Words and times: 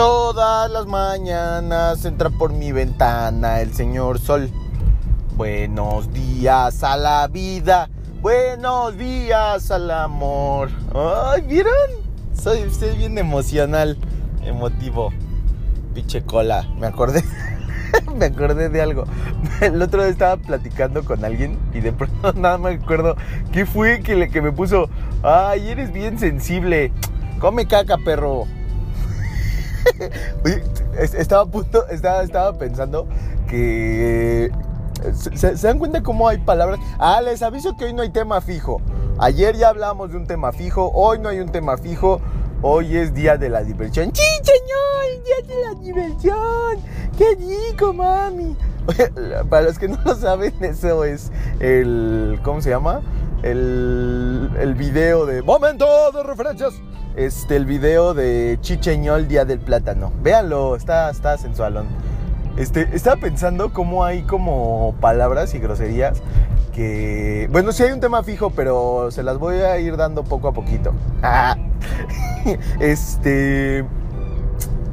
Todas 0.00 0.70
las 0.70 0.86
mañanas 0.86 2.02
entra 2.06 2.30
por 2.30 2.54
mi 2.54 2.72
ventana 2.72 3.60
el 3.60 3.74
señor 3.74 4.18
Sol. 4.18 4.50
Buenos 5.36 6.10
días 6.10 6.82
a 6.82 6.96
la 6.96 7.28
vida. 7.28 7.90
Buenos 8.22 8.96
días 8.96 9.70
al 9.70 9.90
amor. 9.90 10.70
Ay, 10.94 11.42
¿vieron? 11.42 11.74
Soy, 12.32 12.70
soy 12.70 12.96
bien 12.96 13.18
emocional, 13.18 13.98
emotivo. 14.42 15.12
Pinche 15.92 16.22
cola. 16.22 16.66
Me 16.78 16.86
acordé. 16.86 17.22
me 18.16 18.24
acordé 18.24 18.70
de 18.70 18.80
algo. 18.80 19.04
El 19.60 19.82
otro 19.82 20.00
día 20.00 20.12
estaba 20.12 20.38
platicando 20.38 21.04
con 21.04 21.26
alguien 21.26 21.58
y 21.74 21.80
de 21.80 21.92
pronto 21.92 22.32
nada 22.36 22.56
me 22.56 22.70
acuerdo 22.70 23.16
qué 23.52 23.66
fue 23.66 24.00
que, 24.00 24.14
le, 24.14 24.30
que 24.30 24.40
me 24.40 24.50
puso. 24.50 24.88
Ay, 25.22 25.68
eres 25.68 25.92
bien 25.92 26.18
sensible. 26.18 26.90
Come 27.38 27.66
caca, 27.66 27.98
perro. 27.98 28.46
estaba 30.94 31.42
a 31.42 31.46
punto, 31.46 31.86
estaba, 31.88 32.22
estaba 32.22 32.58
pensando 32.58 33.06
que. 33.48 34.50
¿se, 35.14 35.54
dan 35.54 35.78
cuenta 35.78 36.02
cómo 36.02 36.28
hay 36.28 36.38
palabras? 36.38 36.78
Ah, 36.98 37.20
les 37.22 37.42
aviso 37.42 37.76
que 37.76 37.86
hoy 37.86 37.92
no 37.92 38.02
hay 38.02 38.10
tema 38.10 38.40
fijo. 38.40 38.80
Ayer 39.18 39.56
ya 39.56 39.68
hablamos 39.68 40.10
de 40.10 40.16
un 40.16 40.26
tema 40.26 40.52
fijo, 40.52 40.90
hoy 40.94 41.18
no 41.18 41.28
hay 41.28 41.40
un 41.40 41.50
tema 41.50 41.76
fijo. 41.76 42.20
Hoy 42.62 42.94
es 42.94 43.14
día 43.14 43.38
de 43.38 43.48
la 43.48 43.62
diversión. 43.62 44.12
¡Sí, 44.14 44.22
señor! 44.42 45.24
¡Día 45.24 45.54
de 45.54 45.62
la 45.62 45.80
diversión! 45.80 46.78
¡Qué 47.16 47.34
rico, 47.36 47.94
mami! 47.94 48.54
Para 49.48 49.62
los 49.62 49.78
que 49.78 49.88
no 49.88 49.98
lo 50.04 50.14
saben, 50.14 50.52
eso 50.60 51.04
es 51.04 51.32
el. 51.58 52.38
¿Cómo 52.42 52.60
se 52.60 52.68
llama? 52.68 53.00
El, 53.42 54.50
el 54.58 54.74
video 54.74 55.26
de. 55.26 55.42
¡Momento 55.42 55.86
de 56.12 56.22
referencias! 56.22 56.74
este, 57.16 57.56
el 57.56 57.66
video 57.66 58.14
de 58.14 58.58
Chicheñol 58.60 59.28
Día 59.28 59.44
del 59.44 59.58
Plátano. 59.58 60.12
Véanlo, 60.22 60.76
está, 60.76 61.10
está 61.10 61.36
sensualón. 61.38 61.86
Este, 62.56 62.88
estaba 62.92 63.16
pensando 63.16 63.72
cómo 63.72 64.04
hay 64.04 64.22
como 64.22 64.94
palabras 65.00 65.54
y 65.54 65.58
groserías 65.58 66.22
que... 66.74 67.48
Bueno, 67.50 67.72
sí 67.72 67.82
hay 67.82 67.92
un 67.92 68.00
tema 68.00 68.22
fijo, 68.22 68.50
pero 68.50 69.10
se 69.10 69.22
las 69.22 69.38
voy 69.38 69.56
a 69.56 69.78
ir 69.78 69.96
dando 69.96 70.24
poco 70.24 70.48
a 70.48 70.52
poquito. 70.52 70.92
este... 72.80 73.84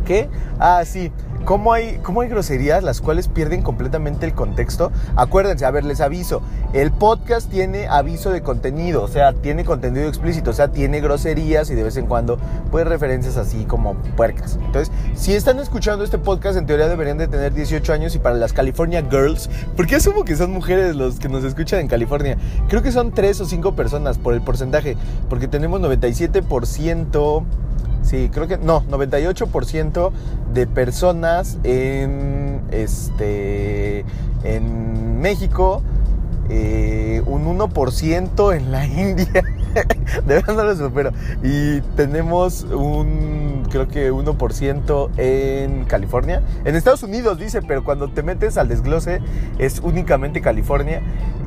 ¿Qué? 0.05 0.29
Ah, 0.57 0.83
sí. 0.85 1.11
¿Cómo 1.47 1.71
hay, 1.71 1.97
¿Cómo 2.03 2.19
hay 2.19 2.27
groserías 2.27 2.83
las 2.83 2.99
cuales 2.99 3.29
pierden 3.29 3.61
completamente 3.61 4.25
el 4.25 4.33
contexto? 4.33 4.91
Acuérdense, 5.15 5.63
a 5.63 5.71
ver, 5.71 5.85
les 5.85 6.01
aviso. 6.01 6.41
El 6.73 6.91
podcast 6.91 7.49
tiene 7.49 7.87
aviso 7.87 8.31
de 8.31 8.41
contenido, 8.41 9.01
o 9.01 9.07
sea, 9.07 9.31
tiene 9.31 9.63
contenido 9.63 10.09
explícito, 10.09 10.49
o 10.49 10.53
sea, 10.53 10.73
tiene 10.73 10.99
groserías 10.99 11.69
y 11.69 11.75
de 11.75 11.83
vez 11.83 11.95
en 11.95 12.05
cuando, 12.05 12.37
pues, 12.69 12.85
referencias 12.85 13.37
así 13.37 13.63
como 13.63 13.93
puercas. 14.17 14.59
Entonces, 14.61 14.91
si 15.15 15.35
están 15.35 15.57
escuchando 15.59 16.03
este 16.03 16.17
podcast, 16.17 16.57
en 16.57 16.65
teoría 16.65 16.89
deberían 16.89 17.17
de 17.17 17.29
tener 17.29 17.53
18 17.53 17.93
años 17.93 18.13
y 18.13 18.19
para 18.19 18.35
las 18.35 18.51
California 18.51 19.01
Girls, 19.09 19.49
¿por 19.77 19.87
qué 19.87 19.95
asumo 19.95 20.25
que 20.25 20.35
son 20.35 20.51
mujeres 20.51 20.97
los 20.97 21.17
que 21.17 21.29
nos 21.29 21.45
escuchan 21.45 21.79
en 21.79 21.87
California? 21.87 22.37
Creo 22.67 22.83
que 22.83 22.91
son 22.91 23.13
3 23.13 23.39
o 23.39 23.45
5 23.45 23.73
personas 23.73 24.17
por 24.17 24.33
el 24.33 24.41
porcentaje, 24.41 24.97
porque 25.29 25.47
tenemos 25.47 25.79
97%. 25.79 27.45
Sí, 28.07 28.29
creo 28.31 28.47
que 28.47 28.57
no, 28.57 28.83
98% 28.83 30.11
de 30.53 30.65
personas 30.65 31.57
en 31.65 32.61
este 32.71 34.05
en 34.45 35.19
México, 35.19 35.81
eh, 36.47 37.21
un 37.25 37.45
1% 37.59 38.55
en 38.55 38.71
la 38.71 38.85
India. 38.87 39.43
de 40.25 40.35
verdad 40.35 40.55
no 40.55 40.63
lo 40.63 40.75
supero. 40.77 41.11
Y 41.43 41.81
tenemos 41.97 42.63
un, 42.63 43.67
creo 43.69 43.89
que 43.89 44.09
1% 44.09 45.09
en 45.17 45.83
California. 45.83 46.43
En 46.63 46.77
Estados 46.77 47.03
Unidos 47.03 47.37
dice, 47.37 47.61
pero 47.61 47.83
cuando 47.83 48.07
te 48.07 48.23
metes 48.23 48.57
al 48.57 48.69
desglose 48.69 49.19
es 49.59 49.81
únicamente 49.81 50.39
California. 50.39 51.01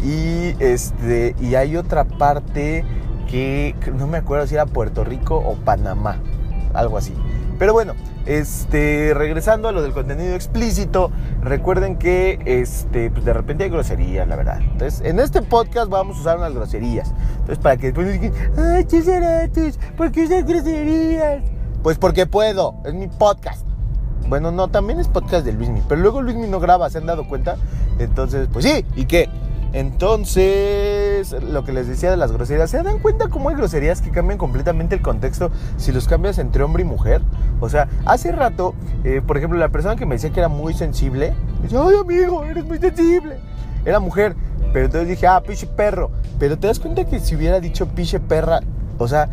Y, 0.04 0.62
este, 0.62 1.34
y 1.40 1.54
hay 1.54 1.78
otra 1.78 2.04
parte 2.04 2.84
que 3.30 3.74
no 3.96 4.06
me 4.06 4.18
acuerdo 4.18 4.46
si 4.46 4.56
era 4.56 4.66
Puerto 4.66 5.04
Rico 5.04 5.36
o 5.36 5.54
Panamá 5.54 6.18
algo 6.74 6.98
así. 6.98 7.14
Pero 7.58 7.72
bueno, 7.74 7.94
este, 8.26 9.12
regresando 9.14 9.68
a 9.68 9.72
lo 9.72 9.82
del 9.82 9.92
contenido 9.92 10.34
explícito, 10.34 11.10
recuerden 11.42 11.96
que 11.96 12.38
este, 12.46 13.10
pues 13.10 13.24
de 13.24 13.32
repente 13.32 13.64
hay 13.64 13.70
groserías, 13.70 14.26
la 14.26 14.36
verdad. 14.36 14.60
Entonces, 14.60 15.02
en 15.04 15.20
este 15.20 15.42
podcast 15.42 15.90
vamos 15.90 16.16
a 16.16 16.20
usar 16.20 16.38
unas 16.38 16.54
groserías. 16.54 17.12
Entonces, 17.32 17.58
para 17.58 17.76
que 17.76 17.92
después 17.92 18.12
digan, 18.12 18.32
ay, 18.56 18.84
chisaratos, 18.84 19.78
¿por 19.96 20.10
qué 20.10 20.24
usas 20.24 20.46
groserías? 20.46 21.42
Pues 21.82 21.98
porque 21.98 22.26
puedo, 22.26 22.76
es 22.84 22.94
mi 22.94 23.08
podcast. 23.08 23.66
Bueno, 24.28 24.52
no, 24.52 24.68
también 24.68 25.00
es 25.00 25.08
podcast 25.08 25.44
de 25.44 25.52
Luismi, 25.52 25.82
pero 25.88 26.00
luego 26.00 26.22
Luismi 26.22 26.46
no 26.46 26.60
graba, 26.60 26.88
¿se 26.88 26.98
han 26.98 27.06
dado 27.06 27.26
cuenta? 27.28 27.56
Entonces, 27.98 28.48
pues 28.52 28.64
sí, 28.64 28.84
¿y 28.94 29.06
qué? 29.06 29.28
Entonces, 29.72 31.32
lo 31.42 31.64
que 31.64 31.72
les 31.72 31.86
decía 31.86 32.10
de 32.10 32.16
las 32.16 32.32
groserías, 32.32 32.70
¿se 32.70 32.82
dan 32.82 32.98
cuenta 32.98 33.28
cómo 33.28 33.50
hay 33.50 33.56
groserías 33.56 34.00
que 34.00 34.10
cambian 34.10 34.36
completamente 34.36 34.96
el 34.96 35.02
contexto 35.02 35.50
si 35.76 35.92
los 35.92 36.08
cambias 36.08 36.38
entre 36.38 36.64
hombre 36.64 36.82
y 36.82 36.86
mujer? 36.86 37.22
O 37.60 37.68
sea, 37.68 37.88
hace 38.04 38.32
rato, 38.32 38.74
eh, 39.04 39.22
por 39.24 39.36
ejemplo, 39.36 39.58
la 39.58 39.68
persona 39.68 39.94
que 39.94 40.06
me 40.06 40.16
decía 40.16 40.30
que 40.30 40.40
era 40.40 40.48
muy 40.48 40.74
sensible, 40.74 41.34
decía, 41.62 41.80
ay 41.84 41.96
amigo, 42.00 42.44
eres 42.44 42.64
muy 42.64 42.78
sensible. 42.78 43.38
Era 43.84 44.00
mujer, 44.00 44.34
pero 44.72 44.86
entonces 44.86 45.08
dije, 45.08 45.26
ah, 45.26 45.40
piche 45.40 45.66
perro. 45.66 46.10
Pero 46.38 46.58
te 46.58 46.66
das 46.66 46.80
cuenta 46.80 47.04
que 47.04 47.20
si 47.20 47.36
hubiera 47.36 47.60
dicho 47.60 47.86
piche 47.86 48.18
perra, 48.18 48.60
o 48.98 49.06
sea, 49.06 49.28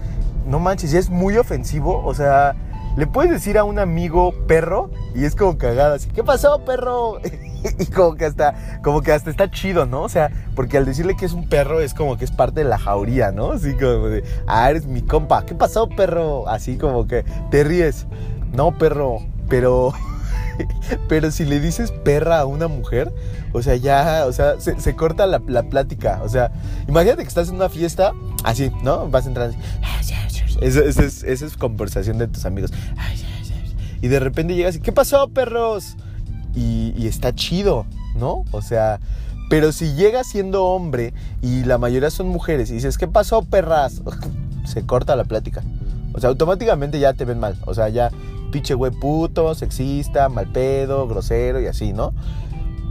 no 0.46 0.60
manches, 0.60 0.94
es 0.94 1.10
muy 1.10 1.38
ofensivo, 1.38 2.04
o 2.06 2.14
sea, 2.14 2.56
le 2.96 3.08
puedes 3.08 3.32
decir 3.32 3.58
a 3.58 3.64
un 3.64 3.80
amigo 3.80 4.34
perro 4.48 4.90
y 5.14 5.26
es 5.26 5.36
como 5.36 5.58
cagada, 5.58 5.96
así, 5.96 6.10
¿qué 6.10 6.24
pasó, 6.24 6.64
perro? 6.64 7.20
y 7.80 7.86
como 7.88 8.16
que 8.16 8.26
hasta, 8.26 8.80
como 8.84 9.02
que 9.02 9.12
hasta 9.12 9.30
está 9.30 9.50
chido, 9.50 9.86
¿no? 9.86 10.04
O 10.04 10.10
sea, 10.10 10.32
porque 10.56 10.78
al 10.78 10.86
decirle 10.86 11.16
que 11.16 11.26
es 11.26 11.34
un 11.34 11.48
perro 11.48 11.82
es 11.82 11.94
como 11.94 12.18
que 12.18 12.26
es 12.26 12.32
parte 12.32 12.64
de 12.64 12.70
la 12.70 12.78
jauría, 12.78 13.32
¿no? 13.32 13.52
Así 13.52 13.74
como 13.74 14.08
de, 14.08 14.24
ah, 14.48 14.70
eres 14.70 14.86
mi 14.86 15.02
compa, 15.02 15.46
¿qué 15.46 15.56
pasó, 15.56 15.90
perro? 15.90 16.48
Así 16.48 16.78
como 16.78 17.08
que 17.08 17.24
te 17.52 17.64
ríes. 17.64 18.06
No, 18.54 18.78
perro, 18.78 19.20
pero... 19.50 19.94
Pero 21.08 21.30
si 21.30 21.46
le 21.46 21.60
dices 21.60 21.92
perra 21.92 22.40
a 22.40 22.46
una 22.46 22.68
mujer, 22.68 23.14
o 23.54 23.62
sea, 23.62 23.76
ya, 23.76 24.26
o 24.26 24.34
sea, 24.34 24.60
se, 24.60 24.96
corta 24.96 25.28
la, 25.28 25.40
plática. 25.40 26.20
O 26.24 26.30
sea, 26.30 26.52
imagínate 26.88 27.22
que 27.22 27.28
estás 27.28 27.50
en 27.50 27.58
una 27.58 27.70
fiesta, 27.70 28.14
así, 28.44 28.72
¿no? 28.82 29.08
Vas 29.08 29.26
a 29.26 29.28
entrar 29.28 29.50
así. 29.50 29.58
Esa, 30.60 30.84
es, 30.84 31.24
esa 31.24 31.46
es 31.46 31.58
conversación 31.58 32.18
de 32.18 32.28
tus 32.28 32.46
amigos. 32.46 32.72
Y 34.02 34.08
de 34.08 34.20
repente 34.20 34.56
llegas 34.56 34.76
y, 34.76 34.80
¿qué 34.80 34.92
pasó, 34.92 35.28
perros? 35.28 35.96
Y, 36.58 37.08
está 37.08 37.34
chido, 37.34 37.86
¿no? 38.16 38.44
O 38.52 38.62
sea, 38.62 39.00
pero 39.50 39.72
si 39.72 39.94
llega 39.94 40.24
siendo 40.24 40.66
hombre 40.66 41.14
y 41.42 41.64
la 41.64 41.78
mayoría 41.78 42.10
son 42.10 42.28
mujeres 42.28 42.70
y 42.70 42.74
dices, 42.74 42.98
¿qué 42.98 43.08
pasó, 43.08 43.44
perras? 43.44 44.02
Se 44.66 44.86
corta 44.86 45.16
la 45.16 45.24
plática. 45.24 45.64
O 46.14 46.20
sea, 46.20 46.30
automáticamente 46.30 47.00
ya 47.00 47.14
te 47.14 47.26
ven 47.26 47.40
mal. 47.40 47.58
O 47.66 47.74
sea, 47.74 47.90
ya 47.90 48.12
pinche 48.52 48.74
güey 48.74 48.92
puto, 48.92 49.54
sexista, 49.56 50.30
mal 50.30 50.52
pedo, 50.52 51.08
grosero 51.08 51.62
y 51.62 51.68
así, 51.68 51.94
¿no? 51.94 52.14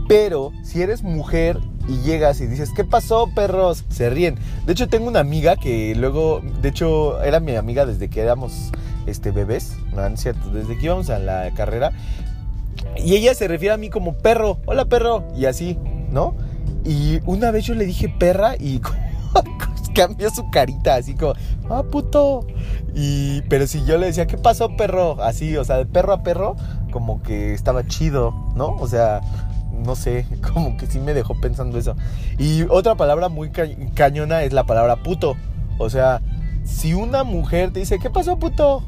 Pero 0.07 0.51
si 0.63 0.81
eres 0.81 1.03
mujer 1.03 1.59
y 1.87 1.97
llegas 2.01 2.39
y 2.41 2.47
dices, 2.47 2.71
¿qué 2.75 2.83
pasó, 2.85 3.29
perros? 3.35 3.83
Se 3.89 4.09
ríen. 4.09 4.37
De 4.65 4.71
hecho, 4.71 4.87
tengo 4.87 5.07
una 5.07 5.19
amiga 5.19 5.57
que 5.57 5.93
luego, 5.95 6.41
de 6.61 6.69
hecho, 6.69 7.21
era 7.21 7.39
mi 7.39 7.55
amiga 7.55 7.85
desde 7.85 8.09
que 8.09 8.21
éramos 8.21 8.71
este, 9.05 9.31
bebés, 9.31 9.75
¿no? 9.93 10.03
Desde 10.03 10.77
que 10.77 10.85
íbamos 10.85 11.09
a 11.09 11.19
la 11.19 11.51
carrera. 11.55 11.91
Y 12.97 13.15
ella 13.15 13.33
se 13.33 13.47
refiere 13.47 13.73
a 13.73 13.77
mí 13.77 13.89
como 13.89 14.17
perro, 14.17 14.59
hola 14.65 14.85
perro, 14.85 15.27
y 15.35 15.45
así, 15.45 15.77
¿no? 16.11 16.35
Y 16.83 17.19
una 17.25 17.51
vez 17.51 17.65
yo 17.65 17.75
le 17.75 17.85
dije 17.85 18.13
perra 18.17 18.55
y 18.57 18.81
cambió 19.95 20.29
su 20.29 20.49
carita, 20.49 20.95
así 20.95 21.15
como, 21.15 21.33
ah, 21.69 21.83
puto. 21.83 22.45
Y, 22.95 23.41
pero 23.43 23.67
si 23.67 23.83
yo 23.85 23.97
le 23.97 24.07
decía, 24.07 24.27
¿qué 24.27 24.37
pasó, 24.37 24.75
perro? 24.75 25.21
Así, 25.21 25.57
o 25.57 25.63
sea, 25.63 25.77
de 25.77 25.85
perro 25.85 26.13
a 26.13 26.23
perro, 26.23 26.55
como 26.91 27.21
que 27.21 27.53
estaba 27.53 27.85
chido, 27.85 28.33
¿no? 28.55 28.75
O 28.79 28.87
sea, 28.87 29.21
no 29.71 29.95
sé, 29.95 30.25
como 30.53 30.77
que 30.77 30.87
sí 30.87 30.99
me 30.99 31.13
dejó 31.13 31.39
pensando 31.39 31.77
eso. 31.77 31.95
Y 32.37 32.63
otra 32.69 32.95
palabra 32.95 33.29
muy 33.29 33.51
cañona 33.51 34.43
es 34.43 34.53
la 34.53 34.65
palabra 34.65 34.97
puto. 35.03 35.35
O 35.77 35.89
sea, 35.89 36.21
si 36.63 36.93
una 36.93 37.23
mujer 37.23 37.71
te 37.71 37.79
dice, 37.79 37.99
¿qué 37.99 38.09
pasó, 38.09 38.37
puto? 38.37 38.83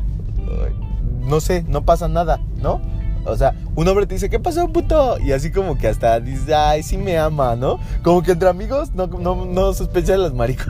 No 1.22 1.40
sé, 1.40 1.64
no 1.68 1.84
pasa 1.84 2.08
nada, 2.08 2.40
¿no? 2.62 2.81
O 3.25 3.36
sea, 3.36 3.54
un 3.75 3.88
hombre 3.88 4.06
te 4.06 4.16
dice, 4.16 4.30
¿qué 4.30 4.39
pasó, 4.39 4.68
puto? 4.69 5.19
Y 5.19 5.31
así 5.31 5.51
como 5.51 5.77
que 5.77 5.88
hasta 5.88 6.19
dice, 6.19 6.54
ay, 6.56 6.83
sí 6.83 6.98
me 6.98 7.18
ama, 7.18 7.56
¿no? 7.56 7.80
Como 8.04 8.24
que 8.24 8.31
entre 8.31 8.50
amigos 8.50 8.94
no, 8.94 9.07
no, 9.07 9.45
no 9.45 9.74
sospechan 9.74 10.24
las 10.24 10.33
maricas. 10.33 10.69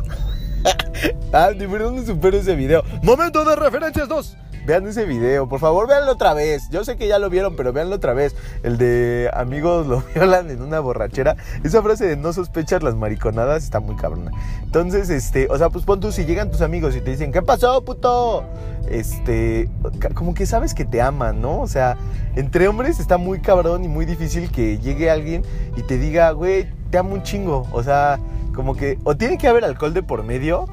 ah, 1.34 1.52
de 1.52 1.68
verdad 1.68 1.92
no 1.92 2.04
supero 2.06 2.38
ese 2.38 2.56
video. 2.56 2.84
Momento 3.02 3.46
de 3.46 3.56
referencias 3.56 4.08
2. 4.08 4.38
Vean 4.70 4.86
ese 4.86 5.06
video, 5.06 5.50
por 5.50 5.60
favor, 5.60 5.88
véanlo 5.88 6.12
otra 6.12 6.36
vez. 6.36 6.70
Yo 6.70 6.84
sé 6.84 6.96
que 6.96 7.08
ya 7.08 7.18
lo 7.18 7.32
vieron, 7.32 7.56
pero 7.56 7.74
véanlo 7.74 7.96
otra 7.96 8.14
vez. 8.14 8.36
El 8.62 8.78
de 8.78 9.28
amigos 9.34 9.88
lo 9.88 10.04
violan 10.14 10.52
en 10.52 10.62
una 10.62 10.80
borrachera. 10.80 11.38
Esa 11.64 11.82
frase 11.82 12.06
de 12.06 12.16
no 12.16 12.34
sospechas 12.34 12.84
las 12.84 12.94
mariconadas 12.94 13.64
está 13.64 13.80
muy 13.80 13.96
cabrona. 13.96 14.30
Entonces, 14.62 15.10
este, 15.10 15.48
o 15.50 15.58
sea, 15.58 15.72
pues 15.72 15.86
pon 15.86 16.00
tú 16.00 16.12
si 16.12 16.24
llegan 16.24 16.52
tus 16.52 16.62
amigos 16.62 16.96
y 16.96 17.02
te 17.02 17.10
dicen, 17.10 17.32
¿qué 17.32 17.42
pasó, 17.42 17.84
puto? 17.84 18.44
Este, 18.88 19.68
como 20.14 20.36
que 20.36 20.46
sabes 20.46 20.76
que 20.76 20.86
te 20.86 21.02
aman, 21.02 21.42
¿no? 21.42 21.62
O 21.62 21.68
sea, 21.68 21.98
entre 22.36 22.68
hombres 22.68 23.00
está 23.00 23.18
muy 23.18 23.42
cabrón 23.42 23.84
y 23.84 23.88
muy 23.88 24.06
difícil 24.06 24.52
que 24.52 24.78
llegue 24.78 25.10
alguien 25.10 25.42
y 25.78 25.82
te 25.82 25.98
diga, 25.98 26.30
güey, 26.30 26.68
te 26.92 27.00
amo 27.00 27.16
un 27.16 27.24
chingo. 27.24 27.66
O 27.72 27.82
sea, 27.82 28.20
como 28.54 28.76
que 28.76 29.00
o 29.04 29.18
tiene 29.18 29.40
que 29.40 29.48
haber 29.48 29.66
alcohol 29.66 29.96
de 29.96 30.04
por 30.04 30.24
medio 30.24 30.68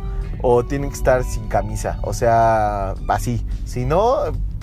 o 0.48 0.64
tienen 0.64 0.90
que 0.90 0.96
estar 0.96 1.24
sin 1.24 1.48
camisa. 1.48 1.98
O 2.02 2.12
sea, 2.12 2.94
así. 3.08 3.44
Si 3.64 3.84
no, 3.84 4.16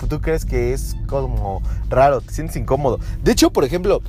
tú 0.08 0.18
crees 0.22 0.46
que 0.46 0.72
es 0.72 0.96
como 1.06 1.60
raro, 1.90 2.22
te 2.22 2.32
sientes 2.32 2.56
incómodo. 2.56 2.98
De 3.22 3.32
hecho, 3.32 3.50
por 3.50 3.64
ejemplo, 3.64 4.00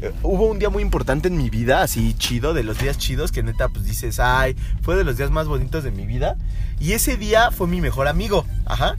eh, 0.00 0.12
hubo 0.22 0.46
un 0.46 0.60
día 0.60 0.70
muy 0.70 0.80
importante 0.80 1.26
en 1.26 1.36
mi 1.36 1.50
vida, 1.50 1.82
así 1.82 2.14
chido, 2.14 2.54
de 2.54 2.62
los 2.62 2.78
días 2.78 2.98
chidos, 2.98 3.32
que 3.32 3.42
neta, 3.42 3.68
pues 3.68 3.84
dices, 3.84 4.20
ay, 4.20 4.54
fue 4.82 4.94
de 4.94 5.02
los 5.02 5.16
días 5.16 5.32
más 5.32 5.48
bonitos 5.48 5.82
de 5.82 5.90
mi 5.90 6.06
vida. 6.06 6.36
Y 6.78 6.92
ese 6.92 7.16
día 7.16 7.50
fue 7.50 7.66
mi 7.66 7.80
mejor 7.80 8.06
amigo, 8.06 8.44
ajá. 8.64 8.94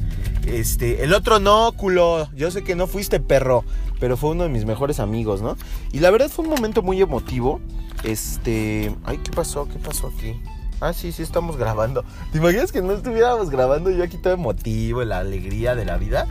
Este, 0.45 1.05
el 1.05 1.13
otro 1.13 1.39
no, 1.39 1.71
culo. 1.71 2.29
Yo 2.35 2.51
sé 2.51 2.65
que 2.65 2.75
no 2.75 2.87
fuiste 2.87 3.21
perro, 3.21 3.63
pero 4.01 4.17
fue 4.17 4.31
uno 4.31 4.43
de 4.43 4.49
mis 4.49 4.65
mejores 4.65 4.99
amigos, 4.99 5.41
¿no? 5.41 5.55
Y 5.93 5.99
la 5.99 6.11
verdad 6.11 6.29
fue 6.29 6.43
un 6.43 6.51
momento 6.51 6.81
muy 6.81 7.01
emotivo. 7.01 7.61
Este, 8.03 8.93
ay, 9.05 9.19
¿qué 9.19 9.31
pasó? 9.31 9.69
¿Qué 9.69 9.79
pasó 9.79 10.11
aquí? 10.13 10.35
Ah, 10.81 10.93
sí, 10.93 11.11
sí, 11.11 11.23
estamos 11.23 11.57
grabando. 11.57 12.03
¿Te 12.31 12.37
imaginas 12.37 12.71
que 12.71 12.81
no 12.81 12.93
estuviéramos 12.93 13.49
grabando 13.49 13.89
yo 13.91 14.03
aquí 14.03 14.17
todo 14.17 14.33
emotivo, 14.33 15.03
la 15.03 15.19
alegría 15.19 15.75
de 15.75 15.85
la 15.85 15.97
vida? 15.97 16.27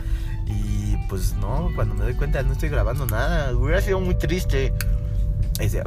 Y 0.46 0.96
pues 1.08 1.34
no, 1.34 1.70
cuando 1.74 1.94
me 1.94 2.04
doy 2.04 2.14
cuenta 2.14 2.42
no 2.42 2.52
estoy 2.52 2.68
grabando 2.68 3.06
nada. 3.06 3.56
Hubiera 3.56 3.80
sido 3.80 4.00
muy 4.00 4.14
triste. 4.14 4.72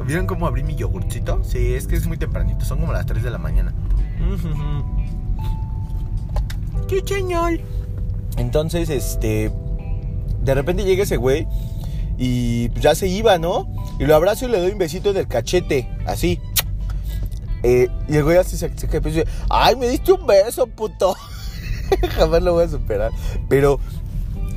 ¿Vieron 0.06 0.26
cómo 0.26 0.46
abrí 0.46 0.62
mi 0.62 0.74
yogurcito? 0.74 1.42
Sí, 1.44 1.74
es 1.74 1.86
que 1.86 1.96
es 1.96 2.06
muy 2.06 2.16
tempranito, 2.16 2.64
son 2.64 2.80
como 2.80 2.92
las 2.92 3.06
3 3.06 3.22
de 3.22 3.30
la 3.30 3.38
mañana. 3.38 3.74
¡Qué 6.88 7.02
señor! 7.06 7.60
Entonces, 8.38 8.88
este. 8.88 9.52
De 10.40 10.54
repente 10.54 10.84
llega 10.84 11.02
ese 11.02 11.16
güey 11.16 11.46
y 12.16 12.70
ya 12.80 12.94
se 12.94 13.06
iba, 13.08 13.38
¿no? 13.38 13.68
Y 13.98 14.06
lo 14.06 14.14
abrazo 14.14 14.46
y 14.46 14.48
le 14.48 14.60
doy 14.60 14.72
un 14.72 14.78
besito 14.78 15.12
del 15.12 15.28
cachete, 15.28 15.88
así. 16.06 16.40
Eh, 17.62 17.88
y 18.08 18.16
el 18.16 18.24
güey 18.24 18.36
así 18.36 18.56
se, 18.56 18.70
se, 18.76 18.86
y 18.96 19.00
dice, 19.00 19.26
ay, 19.50 19.76
me 19.76 19.88
diste 19.88 20.12
un 20.12 20.26
beso, 20.26 20.66
puto. 20.66 21.16
Jamás 22.10 22.42
lo 22.42 22.54
voy 22.54 22.64
a 22.64 22.68
superar. 22.68 23.10
Pero, 23.48 23.80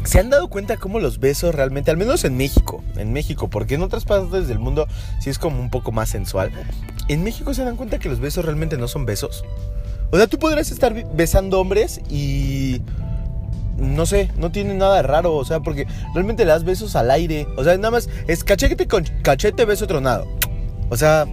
¿se 0.04 0.20
han 0.20 0.30
dado 0.30 0.50
cuenta 0.50 0.78
cómo 0.78 1.00
los 1.00 1.20
besos 1.20 1.56
realmente, 1.56 1.92
al 1.92 1.98
menos 1.98 2.24
en 2.24 2.38
México, 2.38 2.84
en 2.98 3.14
México, 3.14 3.50
porque 3.50 3.76
en 3.76 3.84
otras 3.84 4.06
partes 4.06 4.48
del 4.48 4.60
mundo 4.60 4.88
sí 5.20 5.30
es 5.30 5.40
como 5.40 5.60
un 5.60 5.70
poco 5.70 5.92
más 5.92 6.10
sensual. 6.10 6.52
En 7.08 7.24
México 7.24 7.54
se 7.54 7.64
dan 7.64 7.76
cuenta 7.76 8.00
que 8.00 8.10
los 8.10 8.20
besos 8.20 8.46
realmente 8.46 8.78
no 8.78 8.88
son 8.88 9.06
besos. 9.06 9.44
O 10.12 10.18
sea, 10.18 10.28
tú 10.28 10.38
podrías 10.38 10.72
estar 10.72 10.94
besando 11.14 11.60
hombres 11.60 12.02
y 12.10 12.82
no 13.78 14.06
sé, 14.06 14.30
no 14.38 14.52
tiene 14.52 14.74
nada 14.74 15.02
raro, 15.02 15.34
o 15.34 15.46
sea, 15.46 15.62
porque 15.62 15.88
realmente 16.14 16.46
le 16.46 16.52
das 16.52 16.64
besos 16.64 16.96
al 16.96 17.10
aire, 17.10 17.48
o 17.58 17.64
sea, 17.64 17.76
nada 17.78 17.92
más 17.92 18.10
es 18.28 18.44
cachete 18.44 18.88
con 18.88 19.06
cachete, 19.24 19.66
beso 19.66 19.88
tronado. 19.88 20.28
O 20.90 20.98
sea, 20.98 21.26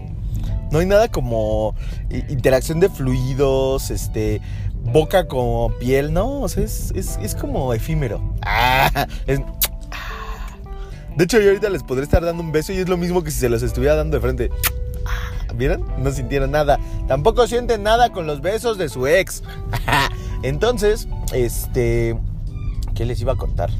no 0.70 0.78
hay 0.78 0.86
nada 0.86 1.08
como 1.08 1.74
interacción 2.10 2.80
de 2.80 2.88
fluidos, 2.88 3.90
este, 3.90 4.40
boca 4.82 5.26
con 5.28 5.72
piel, 5.78 6.12
no, 6.12 6.42
o 6.42 6.48
sea, 6.48 6.64
es, 6.64 7.36
como 7.40 7.72
efímero. 7.74 8.20
Ah, 8.42 9.06
de 11.18 11.24
hecho, 11.24 11.40
yo 11.40 11.48
ahorita 11.48 11.68
les 11.68 11.82
podré 11.82 12.04
estar 12.04 12.24
dando 12.24 12.42
un 12.42 12.52
beso 12.52 12.72
y 12.72 12.76
es 12.76 12.88
lo 12.88 12.96
mismo 12.96 13.24
que 13.24 13.32
si 13.32 13.40
se 13.40 13.48
los 13.48 13.62
estuviera 13.64 13.96
dando 13.96 14.16
de 14.16 14.20
frente. 14.20 14.50
¿Vieron? 15.56 15.84
No 15.98 16.12
sintieron 16.12 16.52
nada. 16.52 16.78
Tampoco 17.08 17.48
sienten 17.48 17.82
nada 17.82 18.12
con 18.12 18.28
los 18.28 18.40
besos 18.40 18.78
de 18.78 18.88
su 18.88 19.08
ex. 19.08 19.42
Entonces, 20.42 21.08
este... 21.32 22.16
¿Qué 22.94 23.04
les 23.04 23.20
iba 23.20 23.32
a 23.32 23.36
contar? 23.36 23.70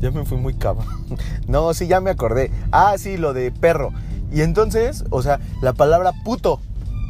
Ya 0.00 0.10
me 0.10 0.26
fui 0.26 0.36
muy 0.36 0.52
cabrón. 0.52 0.86
No, 1.48 1.72
sí, 1.72 1.86
ya 1.86 2.00
me 2.00 2.10
acordé. 2.10 2.50
Ah, 2.72 2.96
sí, 2.98 3.16
lo 3.16 3.32
de 3.32 3.52
perro. 3.52 3.92
Y 4.32 4.42
entonces, 4.42 5.04
o 5.10 5.22
sea, 5.22 5.40
la 5.60 5.72
palabra 5.72 6.12
puto. 6.24 6.60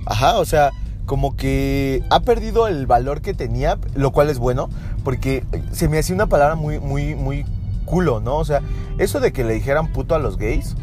Ajá, 0.07 0.39
o 0.39 0.45
sea, 0.45 0.71
como 1.05 1.37
que 1.37 2.03
ha 2.11 2.21
perdido 2.21 2.69
el 2.69 2.87
valor 2.87 3.21
que 3.21 3.35
tenía, 3.35 3.79
lo 3.95 4.13
cual 4.13 4.31
es 4.31 4.39
bueno, 4.39 4.69
porque 5.05 5.45
se 5.73 5.89
me 5.89 5.99
hacía 5.99 6.15
una 6.15 6.27
palabra 6.27 6.55
muy, 6.55 6.79
muy, 6.79 7.15
muy 7.15 7.45
culo, 7.85 8.21
¿no? 8.21 8.37
O 8.37 8.45
sea, 8.45 8.61
eso 8.99 9.21
de 9.21 9.33
que 9.33 9.45
le 9.45 9.55
dijeran 9.55 9.93
puto 9.93 10.15
a 10.15 10.19
los 10.19 10.37
gays, 10.37 10.77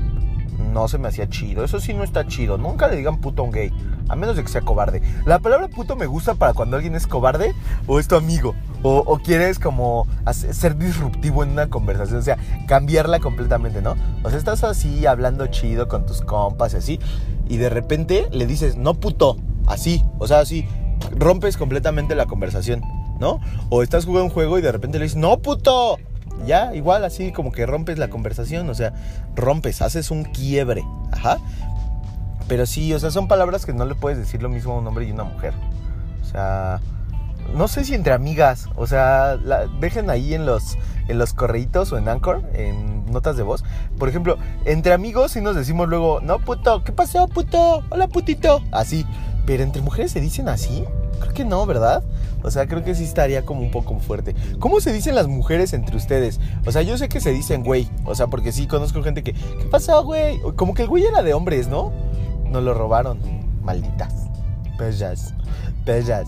no 0.73 0.87
se 0.87 0.97
me 0.97 1.07
hacía 1.07 1.29
chido. 1.29 1.63
Eso 1.63 1.79
sí 1.79 1.93
no 1.93 2.03
está 2.03 2.27
chido. 2.27 2.57
Nunca 2.57 2.87
le 2.87 2.97
digan 2.97 3.19
puto 3.19 3.43
a 3.43 3.45
un 3.45 3.51
gay, 3.51 3.71
a 4.09 4.15
menos 4.15 4.35
de 4.35 4.43
que 4.43 4.49
sea 4.49 4.61
cobarde. 4.61 5.01
La 5.25 5.39
palabra 5.39 5.67
puto 5.67 5.95
me 5.95 6.05
gusta 6.05 6.35
para 6.35 6.53
cuando 6.53 6.75
alguien 6.75 6.95
es 6.95 7.07
cobarde 7.07 7.53
o 7.87 7.99
es 7.99 8.07
tu 8.07 8.15
amigo. 8.15 8.55
O, 8.85 9.17
quieres 9.23 9.59
como 9.59 10.05
ser 10.33 10.77
disruptivo 10.77 11.43
en 11.43 11.51
una 11.51 11.69
conversación, 11.69 12.19
o 12.19 12.21
sea, 12.21 12.37
cambiarla 12.67 13.19
completamente, 13.19 13.81
¿no? 13.81 13.95
O 14.23 14.29
sea, 14.29 14.37
estás 14.37 14.63
así 14.65 15.05
hablando 15.05 15.47
chido 15.47 15.87
con 15.87 16.05
tus 16.05 16.21
compas 16.21 16.73
y 16.73 16.77
así, 16.77 16.99
y 17.47 17.57
de 17.57 17.69
repente 17.69 18.27
le 18.31 18.45
dices, 18.45 18.75
no 18.75 18.95
puto, 18.95 19.37
así, 19.67 20.03
o 20.19 20.27
sea, 20.27 20.39
así, 20.39 20.67
rompes 21.15 21.55
completamente 21.55 22.13
la 22.13 22.25
conversación, 22.25 22.81
¿no? 23.19 23.39
O 23.69 23.83
estás 23.83 24.05
jugando 24.05 24.25
un 24.25 24.31
juego 24.31 24.59
y 24.59 24.61
de 24.61 24.71
repente 24.71 24.99
le 24.99 25.05
dices, 25.05 25.17
no 25.17 25.37
puto, 25.37 25.97
ya, 26.45 26.75
igual 26.75 27.05
así 27.05 27.31
como 27.31 27.51
que 27.51 27.65
rompes 27.65 27.97
la 27.97 28.09
conversación, 28.09 28.69
o 28.69 28.75
sea, 28.75 28.93
rompes, 29.35 29.81
haces 29.81 30.11
un 30.11 30.23
quiebre, 30.25 30.83
ajá. 31.11 31.37
Pero 32.47 32.65
sí, 32.65 32.93
o 32.93 32.99
sea, 32.99 33.11
son 33.11 33.27
palabras 33.27 33.65
que 33.65 33.73
no 33.73 33.85
le 33.85 33.95
puedes 33.95 34.17
decir 34.17 34.43
lo 34.43 34.49
mismo 34.49 34.73
a 34.73 34.79
un 34.79 34.87
hombre 34.87 35.05
y 35.05 35.11
una 35.11 35.23
mujer. 35.23 35.53
O 36.21 36.25
sea, 36.25 36.81
no 37.53 37.67
sé 37.67 37.83
si 37.83 37.93
entre 37.93 38.13
amigas, 38.13 38.67
o 38.75 38.87
sea, 38.87 39.37
dejen 39.79 40.09
ahí 40.09 40.33
en 40.33 40.45
los, 40.45 40.77
en 41.07 41.17
los 41.17 41.33
correitos 41.33 41.91
o 41.91 41.97
en 41.97 42.07
Anchor, 42.09 42.43
en 42.53 43.05
notas 43.11 43.37
de 43.37 43.43
voz. 43.43 43.63
Por 43.97 44.09
ejemplo, 44.09 44.37
entre 44.65 44.93
amigos 44.93 45.31
si 45.33 45.41
nos 45.41 45.55
decimos 45.55 45.87
luego, 45.87 46.19
no 46.21 46.39
puto, 46.39 46.83
¿qué 46.83 46.91
pasó 46.91 47.27
puto? 47.27 47.83
Hola 47.89 48.07
putito, 48.07 48.61
así. 48.71 49.05
Pero 49.45 49.63
entre 49.63 49.81
mujeres 49.81 50.11
se 50.11 50.21
dicen 50.21 50.47
así. 50.47 50.85
Creo 51.19 51.33
que 51.33 51.45
no, 51.45 51.65
¿verdad? 51.65 52.03
O 52.43 52.51
sea, 52.51 52.67
creo 52.67 52.83
que 52.83 52.95
sí 52.95 53.03
estaría 53.03 53.45
como 53.45 53.61
un 53.61 53.71
poco 53.71 53.97
fuerte. 53.99 54.35
¿Cómo 54.59 54.79
se 54.79 54.91
dicen 54.91 55.15
las 55.15 55.27
mujeres 55.27 55.73
entre 55.73 55.95
ustedes? 55.95 56.39
O 56.65 56.71
sea, 56.71 56.81
yo 56.81 56.97
sé 56.97 57.09
que 57.09 57.19
se 57.19 57.31
dicen 57.31 57.63
güey. 57.63 57.89
O 58.05 58.15
sea, 58.15 58.27
porque 58.27 58.51
sí 58.51 58.67
conozco 58.67 59.03
gente 59.03 59.23
que, 59.23 59.33
¿qué 59.33 59.65
pasó, 59.69 60.03
güey? 60.03 60.39
Como 60.55 60.73
que 60.73 60.83
el 60.83 60.87
güey 60.87 61.05
era 61.05 61.23
de 61.23 61.33
hombres, 61.33 61.67
¿no? 61.67 61.91
Nos 62.49 62.63
lo 62.63 62.73
robaron. 62.73 63.19
Malditas. 63.63 64.13
Bellas. 64.77 65.33
Bellas. 65.85 66.27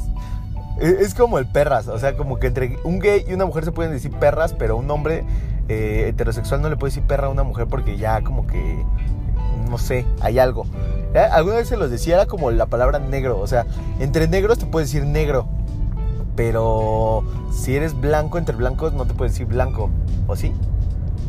Es 0.79 1.13
como 1.13 1.39
el 1.39 1.45
perras, 1.45 1.87
o 1.87 1.97
sea, 1.97 2.17
como 2.17 2.37
que 2.37 2.47
entre 2.47 2.77
un 2.83 2.99
gay 2.99 3.23
y 3.27 3.33
una 3.33 3.45
mujer 3.45 3.63
se 3.63 3.71
pueden 3.71 3.93
decir 3.93 4.11
perras, 4.11 4.53
pero 4.53 4.75
un 4.75 4.91
hombre 4.91 5.23
eh, 5.69 6.07
heterosexual 6.09 6.61
no 6.61 6.69
le 6.69 6.75
puede 6.75 6.91
decir 6.91 7.03
perra 7.03 7.27
a 7.27 7.29
una 7.29 7.43
mujer 7.43 7.67
porque 7.67 7.97
ya 7.97 8.21
como 8.23 8.45
que, 8.45 8.83
no 9.69 9.77
sé, 9.77 10.05
hay 10.19 10.37
algo. 10.37 10.65
Eh, 11.13 11.19
alguna 11.19 11.57
vez 11.57 11.69
se 11.69 11.77
los 11.77 11.89
decía, 11.89 12.15
era 12.15 12.25
como 12.25 12.51
la 12.51 12.65
palabra 12.65 12.99
negro, 12.99 13.39
o 13.39 13.47
sea, 13.47 13.65
entre 13.99 14.27
negros 14.27 14.59
te 14.59 14.65
puedes 14.65 14.91
decir 14.91 15.07
negro, 15.07 15.47
pero 16.35 17.23
si 17.53 17.75
eres 17.75 17.99
blanco 17.99 18.37
entre 18.37 18.55
blancos 18.57 18.91
no 18.91 19.05
te 19.05 19.13
puedes 19.13 19.33
decir 19.33 19.47
blanco, 19.47 19.89
¿o 20.27 20.35
sí? 20.35 20.51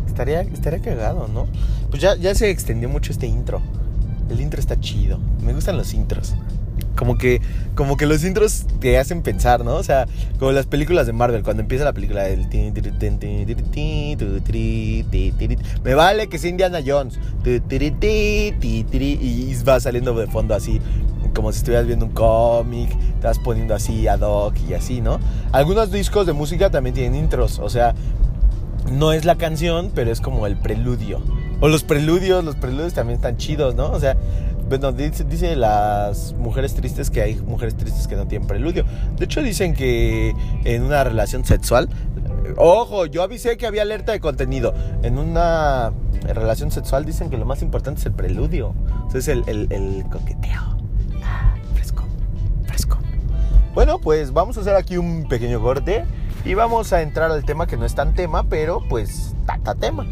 Estaría, 0.09 0.41
estaría 0.41 0.81
cagado, 0.81 1.29
¿no? 1.29 1.47
Pues 1.91 2.03
ya, 2.03 2.17
ya 2.17 2.35
se 2.35 2.51
extendió 2.51 2.89
mucho 2.89 3.13
este 3.13 3.29
intro. 3.29 3.61
El 4.29 4.41
intro 4.41 4.59
está 4.59 4.81
chido. 4.81 5.19
Me 5.45 5.53
gustan 5.53 5.77
los 5.77 5.95
intros 5.95 6.35
como 6.97 7.19
que, 7.19 7.41
como 7.75 7.97
que 7.97 8.07
los 8.07 8.25
intros 8.25 8.67
te 8.81 8.99
hacen 8.99 9.23
pensar, 9.23 9.65
¿no? 9.65 9.75
O 9.75 9.83
sea, 9.83 10.07
como 10.39 10.53
las 10.53 10.67
películas 10.67 11.07
de 11.07 11.13
Marvel, 11.13 11.43
cuando 11.43 11.63
empieza 11.63 11.85
la 11.85 11.93
película 11.93 12.25
del... 12.25 12.47
Me 15.85 15.95
vale 15.95 16.29
que 16.29 16.39
sea 16.39 16.51
Indiana 16.51 16.81
Jones. 16.85 17.19
Y 18.63 19.55
va 19.69 19.81
saliendo 19.81 20.15
de 20.15 20.27
fondo 20.27 20.55
así, 20.55 20.81
como 21.35 21.53
si 21.53 21.59
estuvieras 21.59 21.87
viendo 21.87 22.07
un 22.07 22.13
cómic, 22.13 22.91
te 23.21 23.27
vas 23.27 23.39
poniendo 23.39 23.75
así 23.75 24.09
ad 24.09 24.21
hoc 24.23 24.55
y 24.69 24.75
así, 24.75 25.01
¿no? 25.01 25.21
Algunos 25.53 25.93
discos 25.93 26.27
de 26.27 26.33
música 26.33 26.71
también 26.71 26.95
tienen 26.95 27.15
intros, 27.15 27.59
o 27.59 27.69
sea, 27.69 27.95
no 28.91 29.13
es 29.13 29.25
la 29.25 29.37
canción, 29.37 29.91
pero 29.95 30.11
es 30.11 30.21
como 30.21 30.47
el 30.47 30.57
preludio. 30.57 31.21
O 31.61 31.69
los 31.69 31.85
preludios, 31.85 32.45
los 32.45 32.55
preludios 32.57 32.95
también 32.95 33.17
están 33.17 33.37
chidos, 33.37 33.75
¿no? 33.75 33.91
O 33.91 34.01
sea, 34.01 34.17
bueno, 34.69 34.93
dice, 34.93 35.57
las 35.57 36.35
mujeres 36.35 36.75
tristes 36.75 37.11
que 37.11 37.23
hay 37.23 37.37
mujeres 37.37 37.77
tristes 37.77 38.09
que 38.09 38.17
no 38.17 38.27
tienen 38.27 38.49
preludio. 38.49 38.85
De 39.17 39.25
hecho, 39.25 39.43
dicen 39.43 39.75
que 39.75 40.35
en 40.65 40.83
una 40.83 41.05
relación 41.05 41.45
sexual, 41.45 41.89
ojo, 42.57 43.07
yo 43.07 43.23
avisé 43.23 43.57
que 43.57 43.67
había 43.67 43.83
alerta 43.83 44.13
de 44.13 44.21
contenido. 44.21 44.75
En 45.03 45.19
una 45.19 45.93
relación 46.23 46.71
sexual 46.71 47.05
dicen 47.05 47.31
que 47.31 47.37
lo 47.37 47.47
más 47.47 47.63
importante 47.63 48.01
es 48.01 48.07
el 48.07 48.13
preludio. 48.13 48.75
O 49.13 49.17
es 49.17 49.29
el, 49.29 49.45
el 49.47 50.05
coqueteo. 50.11 50.77
Ah, 51.23 51.55
fresco, 51.75 52.05
fresco. 52.67 52.99
Bueno, 53.73 53.99
pues 54.01 54.33
vamos 54.33 54.57
a 54.59 54.61
hacer 54.63 54.75
aquí 54.75 54.97
un 54.97 55.29
pequeño 55.29 55.61
corte. 55.61 56.05
Y 56.45 56.55
vamos 56.55 56.93
a 56.93 57.03
entrar 57.03 57.31
al 57.33 57.45
tema 57.45 57.67
que 57.67 57.77
no 57.77 57.85
es 57.85 57.95
tan 57.95 58.15
tema, 58.15 58.45
pero 58.49 58.81
pues 58.89 59.35
tatatema. 59.47 60.07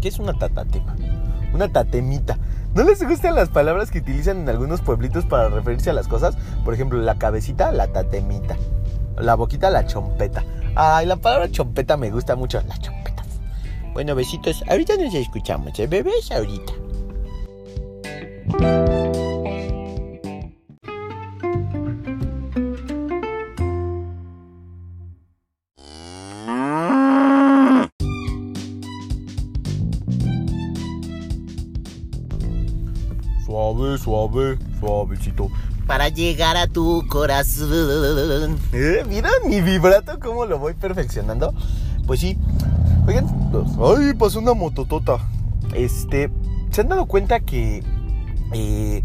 ¿Qué 0.00 0.08
es 0.08 0.18
una 0.18 0.32
tatatema? 0.34 0.94
Una 1.54 1.68
tatemita. 1.68 2.36
¿No 2.74 2.82
les 2.82 3.02
gustan 3.06 3.36
las 3.36 3.48
palabras 3.48 3.92
que 3.92 4.00
utilizan 4.00 4.40
en 4.40 4.48
algunos 4.48 4.80
pueblitos 4.80 5.24
para 5.24 5.48
referirse 5.48 5.90
a 5.90 5.92
las 5.92 6.08
cosas? 6.08 6.36
Por 6.64 6.74
ejemplo, 6.74 7.00
la 7.00 7.16
cabecita, 7.16 7.70
la 7.70 7.86
tatemita. 7.86 8.56
La 9.16 9.36
boquita, 9.36 9.70
la 9.70 9.86
chompeta. 9.86 10.44
Ay, 10.74 11.06
la 11.06 11.16
palabra 11.16 11.48
chompeta 11.48 11.96
me 11.96 12.10
gusta 12.10 12.34
mucho. 12.34 12.60
La 12.66 12.76
chompeta. 12.78 13.22
Bueno, 13.92 14.16
besitos. 14.16 14.64
Ahorita 14.68 14.96
nos 14.96 15.14
escuchamos, 15.14 15.78
¿eh? 15.78 15.86
Bebés, 15.86 16.32
ahorita. 16.32 16.72
Suave, 33.98 34.58
suave, 34.58 34.78
suavecito. 34.80 35.48
Para 35.86 36.08
llegar 36.08 36.56
a 36.56 36.66
tu 36.66 37.06
corazón. 37.08 38.58
¿Eh? 38.72 39.04
¿Mira 39.08 39.30
mi 39.46 39.60
vibrato 39.60 40.18
cómo 40.18 40.46
lo 40.46 40.58
voy 40.58 40.74
perfeccionando? 40.74 41.52
Pues 42.06 42.20
sí. 42.20 42.38
Oigan, 43.06 43.26
ay, 43.80 44.14
pasó 44.14 44.38
una 44.38 44.54
mototota. 44.54 45.18
Este, 45.74 46.30
¿se 46.70 46.80
han 46.80 46.88
dado 46.88 47.06
cuenta 47.06 47.40
que 47.40 47.82
eh, 48.52 49.02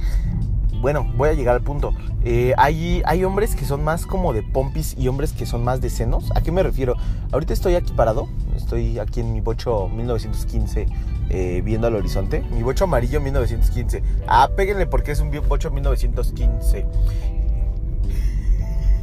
bueno, 0.81 1.05
voy 1.17 1.29
a 1.29 1.34
llegar 1.34 1.55
al 1.55 1.62
punto. 1.62 1.93
Eh, 2.24 2.53
hay, 2.58 3.01
hay 3.05 3.24
hombres 3.24 3.55
que 3.55 3.65
son 3.65 3.84
más 3.84 4.05
como 4.05 4.34
de 4.34 4.43
pompis 4.43 4.96
y 4.98 5.08
hombres 5.08 5.34
que 5.34 5.46
son 5.46 5.63
más 5.63 5.81
de 5.81 5.89
senos. 5.89 6.31
¿A 6.36 6.41
qué 6.41 6.51
me 6.51 6.63
refiero? 6.63 6.96
Ahorita 7.31 7.53
estoy 7.53 7.75
aquí 7.75 7.91
parado. 7.93 8.29
Estoy 8.55 9.00
aquí 9.00 9.19
en 9.19 9.34
mi 9.34 9.41
bocho 9.41 9.89
1915 9.89 10.88
eh, 11.30 11.62
viendo 11.64 11.88
al 11.88 11.96
horizonte. 11.96 12.44
Mi 12.52 12.64
bocho 12.64 12.86
amarillo 12.86 13.22
1915. 13.22 14.04
Ah, 14.28 14.50
péguenle 14.56 14.88
porque 14.88 15.12
es 15.12 15.20
un 15.20 15.32
bocho 15.48 15.72
1915. 15.72 16.86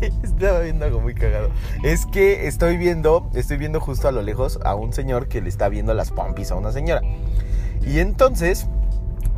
Estaba 0.23 0.61
viendo 0.61 0.85
algo 0.85 1.01
muy 1.01 1.15
cagado. 1.15 1.51
Es 1.83 2.07
que 2.07 2.47
estoy 2.47 2.77
viendo, 2.77 3.31
estoy 3.35 3.57
viendo 3.57 3.81
justo 3.81 4.09
a 4.09 4.13
lo 4.13 4.23
lejos 4.23 4.59
a 4.65 4.75
un 4.75 4.93
señor 4.93 5.29
que 5.29 5.41
le 5.41 5.49
está 5.49 5.69
viendo 5.69 5.95
las 5.95 6.11
pompis 6.11 6.51
a 6.51 6.57
una 6.57 6.73
señora. 6.73 7.01
Y 7.87 8.01
entonces 8.01 8.67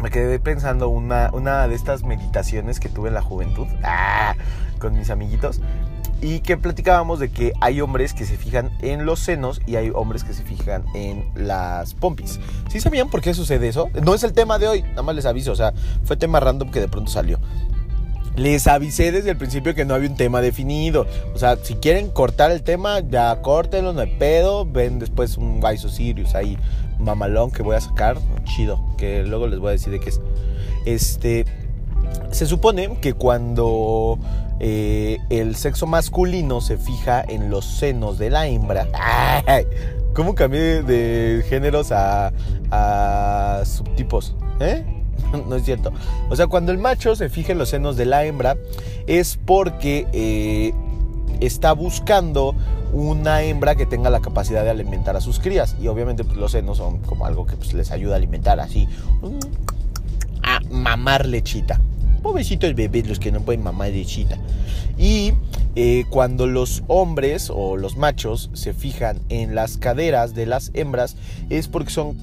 me 0.03 0.11
quedé 0.11 0.39
pensando 0.39 0.89
una, 0.89 1.31
una 1.33 1.69
de 1.69 1.75
estas 1.75 2.05
meditaciones 2.05 2.81
que 2.81 2.89
tuve 2.89 3.09
en 3.09 3.15
la 3.15 3.23
juventud 3.23 3.67
ah, 3.83 4.35
con 4.79 4.97
mis 4.97 5.11
amiguitos 5.11 5.61
y 6.21 6.41
que 6.41 6.57
platicábamos 6.57 7.19
de 7.21 7.31
que 7.31 7.53
hay 7.61 7.81
hombres 7.81 8.13
que 8.13 8.25
se 8.25 8.37
fijan 8.37 8.71
en 8.81 9.07
los 9.07 9.21
senos 9.21 9.61
y 9.67 9.77
hay 9.77 9.91
hombres 9.91 10.25
que 10.25 10.33
se 10.33 10.43
fijan 10.43 10.85
en 10.95 11.25
las 11.35 11.95
pompis. 11.95 12.41
¿Sí 12.69 12.81
sabían 12.81 13.09
por 13.09 13.21
qué 13.21 13.35
sucede 13.35 13.69
eso? 13.69 13.89
No 14.03 14.15
es 14.15 14.25
el 14.25 14.33
tema 14.33 14.59
de 14.59 14.69
hoy, 14.69 14.83
nada 14.83 15.03
más 15.03 15.15
les 15.15 15.27
aviso, 15.27 15.53
o 15.53 15.57
sea, 15.57 15.73
fue 16.05 16.17
tema 16.17 16.41
random 16.41 16.71
que 16.71 16.81
de 16.81 16.89
pronto 16.89 17.11
salió. 17.11 17.39
Les 18.39 18.69
avisé 18.69 19.11
desde 19.11 19.31
el 19.31 19.37
principio 19.37 19.75
que 19.75 19.85
no 19.85 19.95
había 19.95 20.09
un 20.09 20.17
tema 20.17 20.41
definido. 20.41 21.09
O 21.35 21.39
sea, 21.39 21.57
si 21.57 21.75
quieren 21.75 22.09
cortar 22.09 22.53
el 22.53 22.63
tema, 22.63 23.01
ya 23.01 23.43
córtenlo, 23.43 23.93
no 23.93 24.01
hay 24.01 24.17
pedo. 24.17 24.65
Ven 24.65 25.01
después 25.01 25.37
un 25.37 25.61
Waiso 25.61 25.89
Sirius 25.89 26.37
ahí, 26.37 26.57
mamalón 27.01 27.51
que 27.51 27.65
voy 27.65 27.75
a 27.75 27.81
sacar. 27.81 28.17
Chido, 28.45 28.81
que 28.97 29.25
luego 29.25 29.49
les 29.49 29.59
voy 29.59 29.71
a 29.71 29.73
decir 29.73 29.93
de 29.93 29.99
qué 29.99 30.11
es. 30.11 30.21
Este. 30.87 31.47
Se 32.31 32.47
supone 32.47 32.99
que 33.01 33.15
cuando 33.15 34.19
eh, 34.61 35.19
el 35.31 35.57
sexo 35.57 35.87
masculino 35.87 36.61
se 36.61 36.77
fija 36.77 37.25
en 37.27 37.51
los 37.51 37.65
senos 37.65 38.19
de 38.19 38.31
la 38.31 38.47
hembra. 38.47 38.87
¿Cómo 40.15 40.35
cambié 40.35 40.83
de 40.83 41.45
géneros 41.49 41.93
a, 41.93 42.33
a 42.71 43.63
subtipos? 43.65 44.35
¿Eh? 44.61 44.85
no 45.49 45.57
es 45.57 45.65
cierto. 45.65 45.93
O 46.29 46.37
sea, 46.37 46.47
cuando 46.47 46.73
el 46.73 46.79
macho 46.79 47.15
se 47.17 47.29
fija 47.29 47.53
en 47.53 47.59
los 47.59 47.71
senos 47.71 47.97
de 47.97 48.07
la 48.07 48.25
hembra 48.25 48.57
es 49.07 49.39
porque 49.45 50.07
eh, 50.13 50.73
está 51.41 51.73
buscando 51.73 52.55
una 52.93 53.43
hembra 53.43 53.75
que 53.75 53.87
tenga 53.87 54.11
la 54.11 54.21
capacidad 54.21 54.65
de 54.65 54.71
alimentar 54.71 55.17
a 55.17 55.21
sus 55.21 55.39
crías. 55.39 55.77
Y 55.81 55.89
obviamente 55.89 56.25
pues, 56.25 56.37
los 56.37 56.53
senos 56.53 56.79
son 56.79 56.99
como 56.99 57.27
algo 57.27 57.47
que 57.47 57.57
pues, 57.57 57.75
les 57.75 57.91
ayuda 57.91 58.15
a 58.15 58.17
alimentar 58.17 58.61
así. 58.61 58.89
A 60.43 60.61
mamar 60.71 61.27
lechita. 61.27 61.81
Pobrecitos 62.23 62.75
bebés 62.75 63.09
los 63.09 63.19
que 63.19 63.33
no 63.33 63.41
pueden 63.43 63.63
mamar 63.63 63.91
lechita. 63.91 64.39
Y 64.97 65.33
eh, 65.77 66.05
cuando 66.11 66.47
los 66.47 66.83
hombres 66.89 67.51
o 67.55 67.77
los 67.77 67.97
machos 67.97 68.51
se 68.53 68.75
fijan 68.75 69.21
en 69.29 69.55
las 69.55 69.77
caderas 69.77 70.35
de 70.35 70.47
las 70.47 70.71
hembras 70.75 71.17
es 71.51 71.69
porque 71.69 71.91
son 71.91 72.17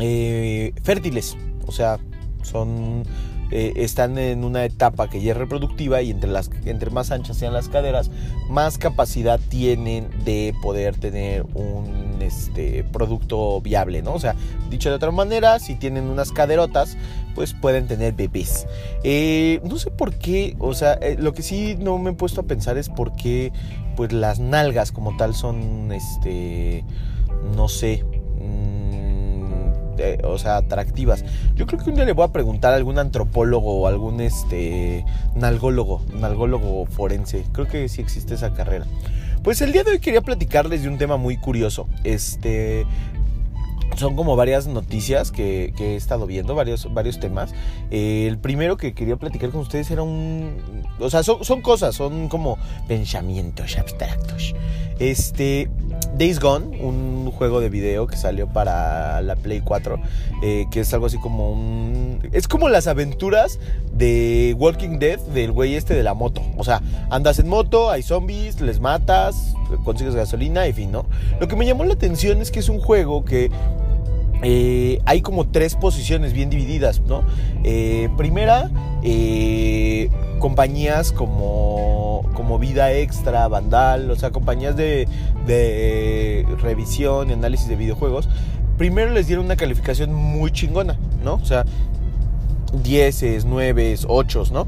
eh, 0.00 0.72
fértiles. 0.82 1.36
O 1.66 1.72
sea, 1.72 1.98
son 2.42 3.04
eh, 3.50 3.72
están 3.76 4.18
en 4.18 4.44
una 4.44 4.64
etapa 4.64 5.08
que 5.08 5.22
ya 5.22 5.32
es 5.32 5.38
reproductiva 5.38 6.02
y 6.02 6.10
entre, 6.10 6.30
las, 6.30 6.50
entre 6.66 6.90
más 6.90 7.10
anchas 7.10 7.38
sean 7.38 7.54
las 7.54 7.68
caderas, 7.68 8.10
más 8.50 8.76
capacidad 8.76 9.40
tienen 9.48 10.08
de 10.24 10.54
poder 10.60 10.96
tener 10.96 11.46
un 11.54 12.18
este, 12.20 12.84
producto 12.84 13.60
viable, 13.62 14.02
¿no? 14.02 14.12
O 14.12 14.20
sea, 14.20 14.34
dicho 14.68 14.90
de 14.90 14.96
otra 14.96 15.12
manera, 15.12 15.58
si 15.60 15.76
tienen 15.76 16.04
unas 16.04 16.30
caderotas, 16.30 16.98
pues 17.38 17.54
pueden 17.54 17.86
tener 17.86 18.14
bebés. 18.14 18.66
Eh, 19.04 19.60
no 19.62 19.78
sé 19.78 19.92
por 19.92 20.12
qué, 20.14 20.56
o 20.58 20.74
sea, 20.74 20.94
eh, 20.94 21.14
lo 21.20 21.34
que 21.34 21.42
sí 21.42 21.76
no 21.78 21.96
me 21.96 22.10
he 22.10 22.12
puesto 22.12 22.40
a 22.40 22.44
pensar 22.44 22.76
es 22.78 22.88
por 22.88 23.14
qué, 23.14 23.52
pues 23.94 24.12
las 24.12 24.40
nalgas 24.40 24.90
como 24.90 25.16
tal 25.16 25.36
son, 25.36 25.92
este, 25.92 26.82
no 27.54 27.68
sé. 27.68 28.02
Mm, 28.40 30.24
o 30.24 30.36
sea, 30.36 30.56
atractivas. 30.56 31.24
Yo 31.54 31.68
creo 31.68 31.78
que 31.78 31.90
un 31.90 31.94
día 31.94 32.04
le 32.04 32.12
voy 32.12 32.24
a 32.24 32.32
preguntar 32.32 32.72
a 32.72 32.76
algún 32.76 32.98
antropólogo 32.98 33.82
o 33.82 33.86
algún 33.86 34.20
este 34.20 35.04
nalgólogo, 35.36 36.02
nalgólogo 36.18 36.86
forense. 36.86 37.44
Creo 37.52 37.68
que 37.68 37.88
sí 37.88 38.00
existe 38.00 38.34
esa 38.34 38.52
carrera. 38.52 38.84
Pues 39.44 39.60
el 39.60 39.70
día 39.70 39.84
de 39.84 39.92
hoy 39.92 40.00
quería 40.00 40.22
platicarles 40.22 40.82
de 40.82 40.88
un 40.88 40.98
tema 40.98 41.16
muy 41.16 41.36
curioso. 41.36 41.86
Este, 42.02 42.84
son 43.96 44.16
como 44.16 44.36
varias 44.36 44.66
noticias 44.66 45.30
que, 45.30 45.72
he 45.78 45.96
estado 45.96 46.26
viendo, 46.26 46.54
varios, 46.54 46.92
varios 46.92 47.20
temas. 47.20 47.52
Eh, 47.90 48.26
el 48.28 48.38
primero 48.38 48.76
que 48.76 48.94
quería 48.94 49.16
platicar 49.16 49.50
con 49.50 49.60
ustedes 49.60 49.90
era 49.90 50.02
un... 50.02 50.84
O 50.98 51.10
sea, 51.10 51.22
son, 51.22 51.44
son 51.44 51.62
cosas, 51.62 51.94
son 51.94 52.28
como 52.28 52.58
pensamientos 52.86 53.76
abstractos. 53.78 54.54
Este, 54.98 55.70
Days 56.18 56.40
Gone, 56.40 56.82
un 56.82 57.30
juego 57.30 57.60
de 57.60 57.68
video 57.68 58.08
que 58.08 58.16
salió 58.16 58.48
para 58.48 59.22
la 59.22 59.36
Play 59.36 59.60
4, 59.60 60.00
eh, 60.42 60.66
que 60.68 60.80
es 60.80 60.92
algo 60.92 61.06
así 61.06 61.16
como 61.18 61.52
un... 61.52 62.18
Es 62.32 62.48
como 62.48 62.68
las 62.68 62.88
aventuras 62.88 63.60
de 63.92 64.56
Walking 64.58 64.98
Dead 64.98 65.20
del 65.20 65.52
güey 65.52 65.76
este 65.76 65.94
de 65.94 66.02
la 66.02 66.14
moto. 66.14 66.42
O 66.56 66.64
sea, 66.64 66.82
andas 67.10 67.38
en 67.38 67.48
moto, 67.48 67.90
hay 67.90 68.02
zombies, 68.02 68.60
les 68.60 68.80
matas, 68.80 69.54
consigues 69.84 70.16
gasolina, 70.16 70.66
en 70.66 70.74
fin, 70.74 70.90
¿no? 70.90 71.06
Lo 71.40 71.46
que 71.46 71.54
me 71.54 71.64
llamó 71.64 71.84
la 71.84 71.94
atención 71.94 72.42
es 72.42 72.50
que 72.50 72.58
es 72.58 72.68
un 72.68 72.80
juego 72.80 73.24
que 73.24 73.52
eh, 74.42 75.00
hay 75.04 75.22
como 75.22 75.46
tres 75.46 75.76
posiciones 75.76 76.32
bien 76.32 76.50
divididas, 76.50 77.00
¿no? 77.02 77.22
Eh, 77.62 78.08
primera, 78.16 78.70
compañías 80.40 81.12
como, 81.12 81.87
Vida 82.58 82.92
Extra, 82.92 83.48
Vandal, 83.48 84.10
o 84.10 84.16
sea, 84.16 84.30
compañías 84.30 84.76
de, 84.76 85.08
de 85.46 86.46
revisión 86.60 87.30
y 87.30 87.32
análisis 87.32 87.68
de 87.68 87.76
videojuegos. 87.76 88.28
Primero 88.76 89.10
les 89.12 89.26
dieron 89.26 89.46
una 89.46 89.56
calificación 89.56 90.12
muy 90.12 90.52
chingona, 90.52 90.96
¿no? 91.24 91.34
O 91.34 91.44
sea, 91.44 91.64
10, 92.82 93.44
9, 93.44 93.96
8, 94.06 94.44
¿no? 94.52 94.66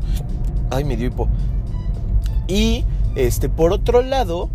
Ay, 0.70 0.84
me 0.84 0.96
dio 0.96 1.08
hipo. 1.08 1.28
Y, 2.48 2.84
este, 3.14 3.48
por 3.48 3.72
otro 3.72 4.02
lado, 4.02 4.50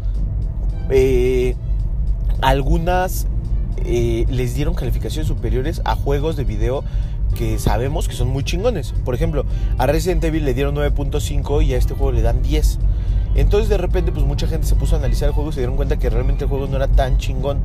algunas 2.42 3.28
eh, 3.86 4.26
les 4.30 4.56
dieron 4.56 4.74
calificaciones 4.74 5.28
superiores 5.28 5.82
a 5.86 5.96
juegos 5.96 6.36
de 6.36 6.44
video 6.44 6.84
que 7.36 7.60
sabemos 7.60 8.08
que 8.08 8.16
son 8.16 8.30
muy 8.30 8.44
chingones. 8.44 8.94
Por 9.04 9.16
ejemplo, 9.16 9.46
a 9.78 9.88
Resident 9.88 10.24
Evil 10.24 10.46
le 10.46 10.54
dieron 10.54 10.76
9.5 10.76 11.66
y 11.66 11.74
a 11.74 11.78
este 11.78 11.94
juego 11.94 12.12
le 12.12 12.22
dan 12.22 12.42
10. 12.42 12.80
Entonces 13.36 13.70
de 13.70 13.78
repente 13.78 14.12
pues 14.12 14.26
mucha 14.26 14.48
gente 14.48 14.66
se 14.66 14.76
puso 14.76 14.96
a 14.96 15.00
analizar 15.00 15.28
el 15.28 15.34
juego 15.34 15.50
y 15.50 15.54
se 15.54 15.60
dieron 15.60 15.76
cuenta 15.76 15.98
que 15.98 16.10
realmente 16.10 16.46
el 16.46 16.50
juego 16.50 16.68
no 16.68 16.78
era 16.78 16.88
tan 16.88 17.18
chingón. 17.18 17.60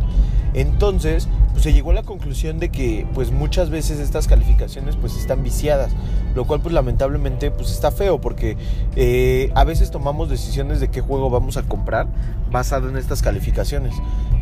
Entonces 0.53 1.29
pues 1.53 1.63
se 1.63 1.73
llegó 1.73 1.91
a 1.91 1.95
la 1.95 2.03
conclusión 2.03 2.59
de 2.59 2.71
que 2.71 3.07
pues 3.15 3.31
muchas 3.31 3.71
veces 3.71 4.01
estas 4.01 4.27
calificaciones 4.27 4.97
pues 4.97 5.17
están 5.17 5.43
viciadas. 5.43 5.93
Lo 6.35 6.47
cual 6.47 6.61
pues 6.61 6.75
lamentablemente 6.75 7.51
pues 7.51 7.71
está 7.71 7.91
feo 7.91 8.21
porque 8.21 8.57
eh, 8.97 9.51
a 9.55 9.65
veces 9.65 9.91
tomamos 9.91 10.29
decisiones 10.29 10.81
de 10.81 10.89
qué 10.89 11.01
juego 11.01 11.31
vamos 11.31 11.57
a 11.57 11.63
comprar 11.63 12.07
basado 12.51 12.89
en 12.89 12.97
estas 12.97 13.23
calificaciones. 13.23 13.95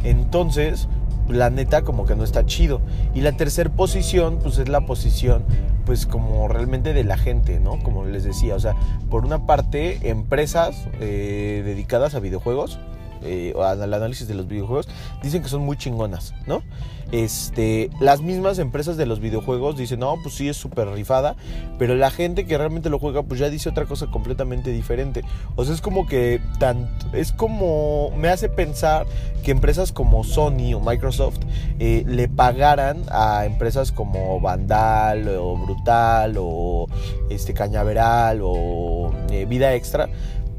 Entonces 0.04 0.88
la 1.28 1.50
neta 1.50 1.82
como 1.82 2.06
que 2.06 2.16
no 2.16 2.24
está 2.24 2.44
chido. 2.46 2.80
Y 3.14 3.20
la 3.20 3.32
tercera 3.32 3.70
posición, 3.70 4.38
pues 4.42 4.58
es 4.58 4.68
la 4.68 4.82
posición, 4.82 5.44
pues 5.84 6.06
como 6.06 6.48
realmente 6.48 6.92
de 6.92 7.04
la 7.04 7.16
gente, 7.16 7.60
¿no? 7.60 7.82
Como 7.82 8.04
les 8.04 8.24
decía, 8.24 8.54
o 8.54 8.60
sea, 8.60 8.74
por 9.10 9.24
una 9.24 9.46
parte, 9.46 10.10
empresas 10.10 10.88
eh, 11.00 11.62
dedicadas 11.64 12.14
a 12.14 12.20
videojuegos, 12.20 12.78
eh, 13.22 13.52
al 13.60 13.92
análisis 13.92 14.28
de 14.28 14.34
los 14.34 14.46
videojuegos, 14.46 14.88
dicen 15.22 15.42
que 15.42 15.48
son 15.48 15.62
muy 15.62 15.76
chingonas, 15.76 16.34
¿no? 16.46 16.62
Este, 17.10 17.90
las 18.00 18.20
mismas 18.20 18.58
empresas 18.58 18.96
de 18.96 19.06
los 19.06 19.20
videojuegos 19.20 19.76
dicen, 19.76 20.00
no, 20.00 20.16
pues 20.22 20.34
sí 20.34 20.48
es 20.48 20.56
súper 20.56 20.88
rifada, 20.88 21.36
pero 21.78 21.94
la 21.94 22.10
gente 22.10 22.46
que 22.46 22.58
realmente 22.58 22.90
lo 22.90 22.98
juega, 22.98 23.22
pues 23.22 23.40
ya 23.40 23.48
dice 23.48 23.70
otra 23.70 23.86
cosa 23.86 24.08
completamente 24.08 24.70
diferente. 24.70 25.22
O 25.56 25.64
sea, 25.64 25.74
es 25.74 25.80
como 25.80 26.06
que 26.06 26.40
tan, 26.58 26.90
es 27.12 27.32
como, 27.32 28.10
me 28.16 28.28
hace 28.28 28.48
pensar 28.48 29.06
que 29.42 29.52
empresas 29.52 29.92
como 29.92 30.22
Sony 30.24 30.74
o 30.74 30.80
Microsoft 30.80 31.38
eh, 31.78 32.04
le 32.06 32.28
pagaran 32.28 33.02
a 33.10 33.46
empresas 33.46 33.92
como 33.92 34.40
Vandal 34.40 35.28
o 35.28 35.56
Brutal 35.56 36.34
o 36.38 36.86
este 37.30 37.54
Cañaveral 37.54 38.40
o 38.42 39.12
eh, 39.30 39.46
Vida 39.46 39.74
Extra 39.74 40.08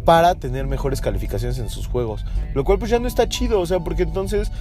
para 0.06 0.34
tener 0.34 0.66
mejores 0.66 1.02
calificaciones 1.02 1.60
en 1.60 1.70
sus 1.70 1.86
juegos. 1.86 2.26
Lo 2.56 2.64
cual 2.64 2.80
pues 2.80 2.90
ya 2.90 2.98
no 2.98 3.08
está 3.08 3.30
chido, 3.30 3.60
o 3.60 3.66
sea, 3.68 3.80
porque 3.80 4.04
entonces 4.04 4.52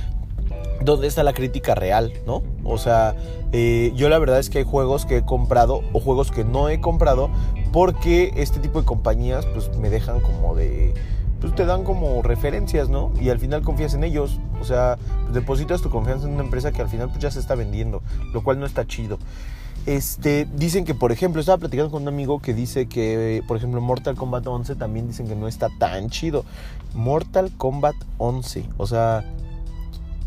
dónde 0.80 1.06
está 1.06 1.22
la 1.22 1.32
crítica 1.32 1.74
real, 1.74 2.12
¿no? 2.26 2.42
O 2.64 2.78
sea, 2.78 3.14
eh, 3.52 3.92
yo 3.94 4.08
la 4.08 4.18
verdad 4.18 4.38
es 4.38 4.50
que 4.50 4.58
hay 4.58 4.64
juegos 4.64 5.06
que 5.06 5.18
he 5.18 5.24
comprado 5.24 5.82
o 5.92 6.00
juegos 6.00 6.30
que 6.30 6.44
no 6.44 6.68
he 6.68 6.80
comprado 6.80 7.30
porque 7.72 8.32
este 8.36 8.60
tipo 8.60 8.80
de 8.80 8.86
compañías 8.86 9.46
pues 9.46 9.76
me 9.76 9.90
dejan 9.90 10.20
como 10.20 10.54
de... 10.54 10.94
Pues 11.40 11.54
te 11.54 11.64
dan 11.64 11.84
como 11.84 12.20
referencias, 12.22 12.88
¿no? 12.88 13.12
Y 13.20 13.28
al 13.28 13.38
final 13.38 13.62
confías 13.62 13.94
en 13.94 14.02
ellos. 14.02 14.40
O 14.60 14.64
sea, 14.64 14.98
depositas 15.32 15.80
tu 15.80 15.88
confianza 15.88 16.26
en 16.26 16.34
una 16.34 16.42
empresa 16.42 16.72
que 16.72 16.82
al 16.82 16.88
final 16.88 17.10
pues 17.10 17.20
ya 17.20 17.30
se 17.30 17.38
está 17.38 17.54
vendiendo, 17.54 18.02
lo 18.32 18.42
cual 18.42 18.58
no 18.58 18.66
está 18.66 18.86
chido. 18.88 19.18
Este, 19.86 20.48
dicen 20.52 20.84
que, 20.84 20.94
por 20.94 21.12
ejemplo, 21.12 21.40
estaba 21.40 21.58
platicando 21.58 21.90
con 21.90 22.02
un 22.02 22.08
amigo 22.08 22.40
que 22.40 22.54
dice 22.54 22.88
que, 22.88 23.42
por 23.46 23.56
ejemplo, 23.56 23.80
Mortal 23.80 24.16
Kombat 24.16 24.46
11 24.46 24.74
también 24.74 25.06
dicen 25.06 25.28
que 25.28 25.36
no 25.36 25.48
está 25.48 25.68
tan 25.78 26.10
chido. 26.10 26.44
Mortal 26.92 27.52
Kombat 27.56 27.94
11, 28.18 28.64
o 28.76 28.86
sea, 28.86 29.24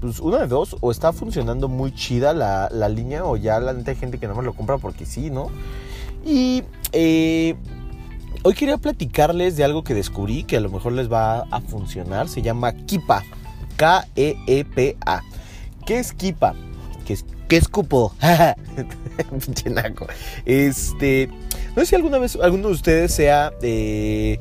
pues 0.02 0.20
una 0.20 0.40
de 0.40 0.48
dos, 0.48 0.76
o 0.82 0.92
está 0.92 1.14
funcionando 1.14 1.70
muy 1.70 1.94
chida 1.94 2.34
la, 2.34 2.68
la 2.72 2.90
línea, 2.90 3.24
o 3.24 3.38
ya 3.38 3.60
la 3.60 3.72
neta 3.72 3.92
hay 3.92 3.98
gente 3.98 4.18
que 4.18 4.28
no 4.28 4.36
me 4.36 4.44
lo 4.44 4.54
compra 4.54 4.78
porque 4.78 5.06
sí, 5.06 5.30
¿no? 5.30 5.50
Y 6.26 6.64
eh, 6.92 7.56
hoy 8.44 8.54
quería 8.54 8.78
platicarles 8.78 9.56
de 9.58 9.64
algo 9.64 9.84
que 9.84 9.94
descubrí 9.94 10.44
que 10.44 10.58
a 10.58 10.60
lo 10.60 10.70
mejor 10.70 10.94
les 10.94 11.12
va 11.12 11.42
a 11.52 11.62
funcionar. 11.62 12.30
Se 12.30 12.42
llama 12.42 12.74
Kipa. 12.74 13.24
K-E-E-P-A. 13.78 15.22
¿Qué 15.86 16.00
es 16.00 16.14
Kipa? 16.14 16.54
¿Qué 17.06 17.14
es, 17.14 17.26
qué 17.48 17.58
es 17.58 17.68
cupo? 17.68 18.14
Este. 20.46 21.30
No 21.76 21.82
sé 21.82 21.86
si 21.86 21.96
alguna 21.96 22.18
vez 22.18 22.36
alguno 22.36 22.68
de 22.68 22.74
ustedes 22.74 23.14
sea. 23.14 23.52
Eh, 23.62 24.40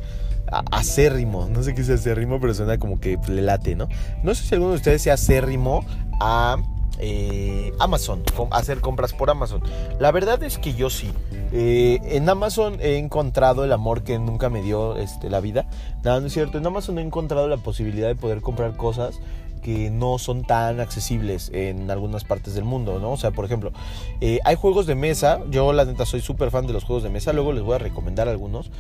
acérrimo, 0.50 1.48
no 1.48 1.62
sé 1.62 1.74
qué 1.74 1.82
es 1.82 1.90
acérrimo, 1.90 2.40
pero 2.40 2.54
suena 2.54 2.78
como 2.78 3.00
que 3.00 3.18
le 3.28 3.42
late, 3.42 3.76
¿no? 3.76 3.88
No 4.22 4.34
sé 4.34 4.44
si 4.44 4.54
alguno 4.54 4.72
de 4.72 4.76
ustedes 4.76 5.02
sea 5.02 5.14
acérrimo 5.14 5.84
a 6.20 6.56
eh, 7.02 7.72
Amazon, 7.78 8.22
hacer 8.50 8.80
compras 8.80 9.12
por 9.12 9.30
Amazon. 9.30 9.62
La 9.98 10.12
verdad 10.12 10.42
es 10.42 10.58
que 10.58 10.74
yo 10.74 10.90
sí. 10.90 11.10
Eh, 11.52 11.98
en 12.04 12.28
Amazon 12.28 12.78
he 12.80 12.98
encontrado 12.98 13.64
el 13.64 13.72
amor 13.72 14.02
que 14.02 14.18
nunca 14.18 14.50
me 14.50 14.62
dio 14.62 14.96
este, 14.96 15.30
la 15.30 15.40
vida. 15.40 15.66
Nada, 16.04 16.20
no 16.20 16.26
es 16.26 16.32
cierto. 16.32 16.58
En 16.58 16.66
Amazon 16.66 16.98
he 16.98 17.02
encontrado 17.02 17.48
la 17.48 17.56
posibilidad 17.56 18.08
de 18.08 18.16
poder 18.16 18.42
comprar 18.42 18.76
cosas 18.76 19.18
que 19.62 19.90
no 19.90 20.18
son 20.18 20.44
tan 20.44 20.80
accesibles 20.80 21.50
en 21.52 21.90
algunas 21.90 22.24
partes 22.24 22.54
del 22.54 22.64
mundo, 22.64 22.98
¿no? 22.98 23.12
O 23.12 23.16
sea, 23.16 23.30
por 23.30 23.44
ejemplo, 23.44 23.72
eh, 24.20 24.38
hay 24.44 24.56
juegos 24.56 24.86
de 24.86 24.94
mesa. 24.94 25.40
Yo, 25.50 25.72
la 25.72 25.84
neta, 25.84 26.06
soy 26.06 26.20
súper 26.20 26.50
fan 26.50 26.66
de 26.66 26.72
los 26.72 26.84
juegos 26.84 27.02
de 27.02 27.10
mesa. 27.10 27.32
Luego 27.32 27.52
les 27.52 27.62
voy 27.62 27.74
a 27.74 27.78
recomendar 27.78 28.28
algunos. 28.28 28.70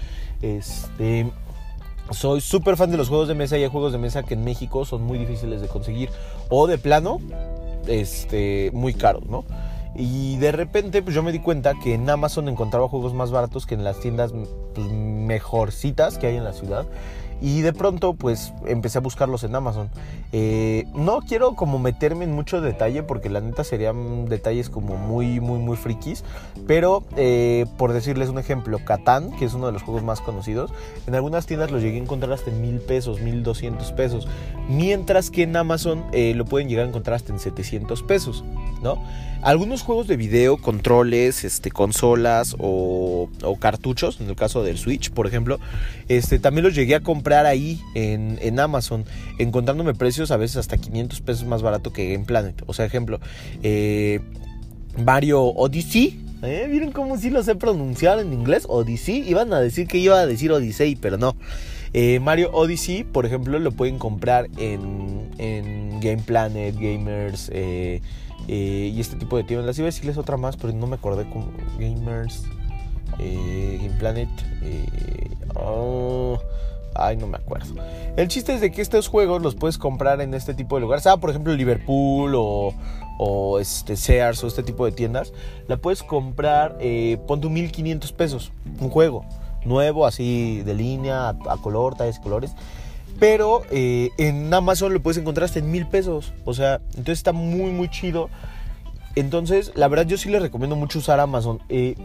Este 0.42 1.30
soy 2.10 2.40
súper 2.40 2.76
fan 2.76 2.90
de 2.90 2.96
los 2.96 3.08
juegos 3.08 3.28
de 3.28 3.34
mesa 3.34 3.56
y 3.58 3.62
hay 3.62 3.68
juegos 3.68 3.92
de 3.92 3.98
mesa 3.98 4.22
que 4.22 4.34
en 4.34 4.44
México 4.44 4.84
son 4.84 5.02
muy 5.02 5.18
difíciles 5.18 5.60
de 5.60 5.68
conseguir 5.68 6.10
o 6.48 6.66
de 6.66 6.78
plano 6.78 7.18
este, 7.86 8.70
muy 8.72 8.94
caros, 8.94 9.26
¿no? 9.26 9.44
Y 9.94 10.36
de 10.36 10.52
repente 10.52 11.02
pues 11.02 11.14
yo 11.14 11.22
me 11.22 11.32
di 11.32 11.40
cuenta 11.40 11.74
que 11.82 11.94
en 11.94 12.08
Amazon 12.08 12.48
encontraba 12.48 12.88
juegos 12.88 13.12
más 13.14 13.30
baratos 13.30 13.66
que 13.66 13.74
en 13.74 13.84
las 13.84 14.00
tiendas 14.00 14.32
pues, 14.74 14.86
mejorcitas 14.92 16.18
que 16.18 16.28
hay 16.28 16.36
en 16.36 16.44
la 16.44 16.52
ciudad. 16.52 16.86
Y 17.40 17.62
de 17.62 17.72
pronto 17.72 18.14
pues 18.14 18.52
empecé 18.66 18.98
a 18.98 19.00
buscarlos 19.00 19.44
en 19.44 19.54
Amazon. 19.54 19.88
Eh, 20.32 20.86
no 20.94 21.20
quiero 21.20 21.54
como 21.54 21.78
meterme 21.78 22.24
en 22.24 22.32
mucho 22.32 22.60
detalle 22.60 23.02
porque 23.02 23.30
la 23.30 23.40
neta 23.40 23.64
serían 23.64 24.26
detalles 24.26 24.68
como 24.68 24.96
muy, 24.96 25.40
muy, 25.40 25.58
muy 25.58 25.76
frikis. 25.76 26.24
Pero 26.66 27.04
eh, 27.16 27.66
por 27.78 27.92
decirles 27.92 28.28
un 28.28 28.38
ejemplo, 28.38 28.78
Catán, 28.84 29.36
que 29.36 29.44
es 29.44 29.54
uno 29.54 29.66
de 29.66 29.72
los 29.72 29.82
juegos 29.82 30.02
más 30.02 30.20
conocidos, 30.20 30.72
en 31.06 31.14
algunas 31.14 31.46
tiendas 31.46 31.70
los 31.70 31.82
llegué 31.82 31.98
a 31.98 32.02
encontrar 32.02 32.32
hasta 32.32 32.50
en 32.50 32.60
mil 32.60 32.80
pesos, 32.80 33.20
mil 33.20 33.42
doscientos 33.42 33.92
pesos. 33.92 34.28
Mientras 34.68 35.30
que 35.30 35.42
en 35.42 35.56
Amazon 35.56 36.04
eh, 36.12 36.34
lo 36.34 36.44
pueden 36.44 36.68
llegar 36.68 36.86
a 36.86 36.88
encontrar 36.88 37.16
hasta 37.16 37.32
en 37.32 37.40
700 37.40 38.02
pesos, 38.02 38.44
¿no? 38.82 39.02
Algunos 39.42 39.80
juegos 39.80 40.06
de 40.06 40.18
video, 40.18 40.58
controles, 40.58 41.44
este, 41.44 41.70
consolas 41.70 42.54
o, 42.58 43.30
o 43.42 43.56
cartuchos, 43.56 44.20
en 44.20 44.28
el 44.28 44.36
caso 44.36 44.62
del 44.62 44.76
Switch, 44.76 45.10
por 45.10 45.26
ejemplo, 45.26 45.58
este, 46.08 46.38
también 46.38 46.64
los 46.64 46.74
llegué 46.74 46.94
a 46.94 47.00
comprar 47.00 47.29
ahí 47.32 47.80
en, 47.94 48.38
en 48.42 48.60
Amazon, 48.60 49.04
encontrándome 49.38 49.94
precios 49.94 50.30
a 50.30 50.36
veces 50.36 50.56
hasta 50.58 50.76
500 50.76 51.20
pesos 51.20 51.46
más 51.46 51.62
barato 51.62 51.92
que 51.92 52.12
Game 52.12 52.24
Planet. 52.24 52.62
O 52.66 52.74
sea, 52.74 52.84
ejemplo, 52.84 53.20
eh, 53.62 54.20
Mario 55.04 55.42
Odyssey. 55.42 56.20
¿eh? 56.42 56.66
¿Vieron 56.70 56.92
cómo 56.92 57.16
sí 57.16 57.30
lo 57.30 57.42
sé 57.42 57.54
pronunciar 57.54 58.18
en 58.18 58.32
inglés? 58.32 58.66
Odyssey. 58.68 59.28
Iban 59.28 59.52
a 59.52 59.60
decir 59.60 59.86
que 59.86 59.98
iba 59.98 60.18
a 60.18 60.26
decir 60.26 60.52
Odyssey, 60.52 60.96
pero 60.96 61.16
no. 61.18 61.36
Eh, 61.92 62.20
Mario 62.20 62.50
Odyssey, 62.52 63.04
por 63.04 63.26
ejemplo, 63.26 63.58
lo 63.58 63.72
pueden 63.72 63.98
comprar 63.98 64.48
en, 64.58 65.30
en 65.38 66.00
Game 66.00 66.22
Planet, 66.24 66.74
Gamers 66.76 67.50
eh, 67.52 68.00
y 68.46 69.00
este 69.00 69.16
tipo 69.16 69.36
de 69.36 69.44
tiendas. 69.44 69.78
Iba 69.78 69.86
a 69.86 69.90
decirles 69.90 70.16
otra 70.16 70.36
más, 70.36 70.56
pero 70.56 70.72
no 70.72 70.86
me 70.86 70.96
acordé 70.96 71.28
con 71.28 71.50
Gamers, 71.78 72.44
Game 73.18 73.96
Planet. 73.98 74.28
oh, 75.54 76.38
Ay, 77.00 77.16
no 77.16 77.26
me 77.26 77.36
acuerdo. 77.36 77.74
El 78.16 78.28
chiste 78.28 78.54
es 78.54 78.60
de 78.60 78.70
que 78.70 78.82
estos 78.82 79.08
juegos 79.08 79.42
los 79.42 79.54
puedes 79.54 79.78
comprar 79.78 80.20
en 80.20 80.34
este 80.34 80.54
tipo 80.54 80.76
de 80.76 80.82
lugares. 80.82 81.06
Ah, 81.06 81.16
por 81.16 81.30
ejemplo, 81.30 81.54
Liverpool 81.54 82.34
o, 82.36 82.74
o 83.18 83.58
este 83.58 83.96
Sears 83.96 84.44
o 84.44 84.46
este 84.46 84.62
tipo 84.62 84.84
de 84.84 84.92
tiendas. 84.92 85.32
La 85.68 85.76
puedes 85.76 86.02
comprar, 86.02 86.76
eh, 86.80 87.18
pon 87.26 87.40
tu 87.40 87.50
1500 87.50 88.12
pesos. 88.12 88.52
Un 88.80 88.90
juego 88.90 89.24
nuevo, 89.64 90.06
así 90.06 90.62
de 90.62 90.74
línea, 90.74 91.28
a, 91.28 91.56
color, 91.62 91.94
tallas 91.94 92.18
y 92.18 92.22
colores. 92.22 92.52
Pero 93.18 93.62
eh, 93.70 94.10
en 94.18 94.52
Amazon 94.52 94.94
lo 94.94 95.02
puedes 95.02 95.18
encontrar 95.18 95.44
hasta 95.44 95.58
en 95.58 95.70
mil 95.70 95.86
pesos. 95.86 96.32
O 96.44 96.54
sea, 96.54 96.80
entonces 96.90 97.18
está 97.18 97.32
muy, 97.32 97.70
muy 97.70 97.88
chido. 97.88 98.30
Entonces, 99.16 99.72
la 99.74 99.88
verdad, 99.88 100.06
yo 100.06 100.16
sí 100.16 100.28
les 100.30 100.40
recomiendo 100.40 100.76
mucho 100.76 100.98
usar 100.98 101.20
Amazon. 101.20 101.60
Eh, 101.68 101.96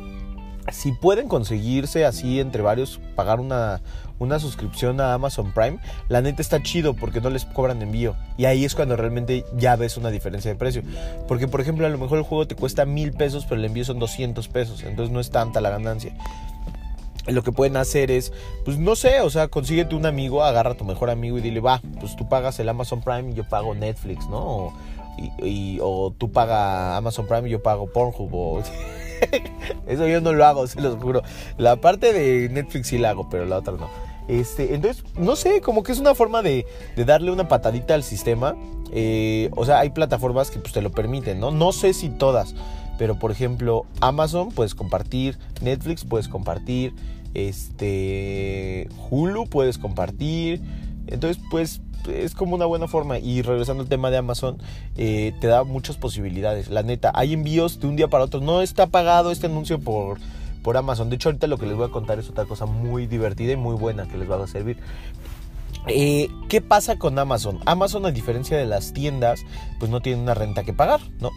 si 0.71 0.91
pueden 0.91 1.27
conseguirse 1.27 2.05
así 2.05 2.39
entre 2.39 2.61
varios, 2.61 2.99
pagar 3.15 3.39
una, 3.39 3.81
una 4.19 4.39
suscripción 4.39 4.99
a 4.99 5.13
Amazon 5.13 5.51
Prime, 5.51 5.79
la 6.09 6.21
neta 6.21 6.41
está 6.41 6.61
chido 6.63 6.93
porque 6.95 7.21
no 7.21 7.29
les 7.29 7.45
cobran 7.45 7.81
envío. 7.81 8.15
Y 8.37 8.45
ahí 8.45 8.65
es 8.65 8.75
cuando 8.75 8.95
realmente 8.95 9.45
ya 9.57 9.75
ves 9.75 9.97
una 9.97 10.09
diferencia 10.09 10.51
de 10.51 10.57
precio. 10.57 10.83
Porque, 11.27 11.47
por 11.47 11.61
ejemplo, 11.61 11.85
a 11.85 11.89
lo 11.89 11.97
mejor 11.97 12.17
el 12.17 12.23
juego 12.23 12.47
te 12.47 12.55
cuesta 12.55 12.85
mil 12.85 13.13
pesos, 13.13 13.45
pero 13.45 13.59
el 13.59 13.65
envío 13.65 13.85
son 13.85 13.99
200 13.99 14.47
pesos. 14.47 14.83
Entonces 14.83 15.13
no 15.13 15.19
es 15.19 15.29
tanta 15.29 15.61
la 15.61 15.69
ganancia. 15.69 16.13
Lo 17.27 17.41
que 17.41 17.51
pueden 17.51 17.75
hacer 17.75 18.11
es, 18.11 18.31
pues 18.65 18.77
no 18.77 18.95
sé, 18.95 19.21
o 19.21 19.31
sea, 19.31 19.47
consíguete 19.47 19.95
un 19.95 20.05
amigo, 20.05 20.43
agarra 20.43 20.71
a 20.71 20.75
tu 20.75 20.85
mejor 20.85 21.09
amigo 21.09 21.39
y 21.39 21.41
dile, 21.41 21.59
va, 21.59 21.81
pues 21.99 22.15
tú 22.15 22.29
pagas 22.29 22.59
el 22.59 22.69
Amazon 22.69 23.01
Prime 23.01 23.31
y 23.31 23.33
yo 23.33 23.43
pago 23.49 23.73
Netflix, 23.73 24.27
¿no? 24.27 24.73
Y, 25.17 25.79
o 25.81 26.13
tú 26.17 26.31
pagas 26.31 26.97
Amazon 26.97 27.27
Prime 27.27 27.47
y 27.47 27.51
yo 27.51 27.63
pago 27.63 27.87
Pornhub. 27.87 28.63
Eso 29.87 30.07
yo 30.07 30.21
no 30.21 30.33
lo 30.33 30.45
hago, 30.45 30.67
se 30.67 30.81
los 30.81 31.01
juro. 31.01 31.21
La 31.57 31.77
parte 31.77 32.13
de 32.13 32.49
Netflix 32.49 32.87
sí 32.87 32.97
la 32.97 33.11
hago, 33.11 33.29
pero 33.29 33.45
la 33.45 33.57
otra 33.57 33.73
no. 33.73 33.89
Este, 34.27 34.73
entonces, 34.73 35.03
no 35.17 35.35
sé, 35.35 35.61
como 35.61 35.83
que 35.83 35.91
es 35.91 35.99
una 35.99 36.15
forma 36.15 36.41
de, 36.41 36.65
de 36.95 37.05
darle 37.05 37.31
una 37.31 37.47
patadita 37.47 37.93
al 37.93 38.03
sistema. 38.03 38.55
Eh, 38.91 39.49
o 39.55 39.65
sea, 39.65 39.79
hay 39.79 39.91
plataformas 39.91 40.51
que 40.51 40.59
pues, 40.59 40.73
te 40.73 40.81
lo 40.81 40.91
permiten, 40.91 41.39
¿no? 41.39 41.51
No 41.51 41.71
sé 41.71 41.93
si 41.93 42.09
todas, 42.09 42.55
pero 42.97 43.19
por 43.19 43.31
ejemplo, 43.31 43.85
Amazon 44.01 44.49
puedes 44.49 44.73
compartir, 44.73 45.37
Netflix 45.61 46.05
puedes 46.05 46.27
compartir, 46.27 46.93
este, 47.33 48.87
Hulu 49.09 49.47
puedes 49.47 49.77
compartir. 49.77 50.61
Entonces, 51.07 51.41
pues 51.51 51.81
es 52.07 52.35
como 52.35 52.55
una 52.55 52.65
buena 52.65 52.87
forma. 52.87 53.19
Y 53.19 53.41
regresando 53.41 53.83
al 53.83 53.89
tema 53.89 54.09
de 54.09 54.17
Amazon, 54.17 54.57
eh, 54.97 55.33
te 55.39 55.47
da 55.47 55.63
muchas 55.63 55.97
posibilidades. 55.97 56.69
La 56.69 56.83
neta, 56.83 57.11
hay 57.13 57.33
envíos 57.33 57.79
de 57.79 57.87
un 57.87 57.95
día 57.95 58.07
para 58.07 58.23
otro. 58.23 58.39
No 58.41 58.61
está 58.61 58.87
pagado 58.87 59.31
este 59.31 59.47
anuncio 59.47 59.79
por, 59.79 60.19
por 60.63 60.77
Amazon. 60.77 61.09
De 61.09 61.15
hecho, 61.15 61.29
ahorita 61.29 61.47
lo 61.47 61.57
que 61.57 61.65
les 61.65 61.75
voy 61.75 61.87
a 61.87 61.91
contar 61.91 62.19
es 62.19 62.29
otra 62.29 62.45
cosa 62.45 62.65
muy 62.65 63.07
divertida 63.07 63.53
y 63.53 63.57
muy 63.57 63.75
buena 63.75 64.07
que 64.07 64.17
les 64.17 64.29
va 64.29 64.43
a 64.43 64.47
servir. 64.47 64.77
Eh, 65.87 66.29
¿Qué 66.49 66.61
pasa 66.61 66.97
con 66.97 67.17
Amazon? 67.19 67.59
Amazon, 67.65 68.05
a 68.05 68.11
diferencia 68.11 68.57
de 68.57 68.65
las 68.65 68.93
tiendas, 68.93 69.41
pues 69.79 69.91
no 69.91 70.01
tiene 70.01 70.21
una 70.21 70.33
renta 70.33 70.63
que 70.63 70.73
pagar, 70.73 71.01
¿no? 71.19 71.31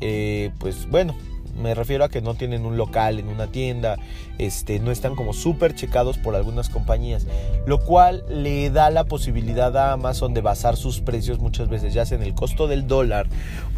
Eh, 0.00 0.50
pues 0.58 0.88
bueno, 0.88 1.14
Me 1.56 1.74
refiero 1.74 2.04
a 2.04 2.08
que 2.08 2.20
no 2.20 2.34
tienen 2.34 2.64
un 2.64 2.76
local 2.76 3.18
en 3.18 3.28
una 3.28 3.46
tienda, 3.46 3.96
este, 4.38 4.78
no 4.78 4.90
están 4.90 5.14
como 5.14 5.32
súper 5.32 5.74
checados 5.74 6.18
por 6.18 6.34
algunas 6.34 6.68
compañías, 6.68 7.26
lo 7.66 7.78
cual 7.80 8.24
le 8.28 8.70
da 8.70 8.90
la 8.90 9.04
posibilidad 9.04 9.76
a 9.76 9.92
Amazon 9.92 10.34
de 10.34 10.40
basar 10.40 10.76
sus 10.76 11.00
precios 11.00 11.38
muchas 11.38 11.68
veces, 11.68 11.94
ya 11.94 12.06
sea 12.06 12.16
en 12.16 12.24
el 12.24 12.34
costo 12.34 12.68
del 12.68 12.86
dólar 12.86 13.26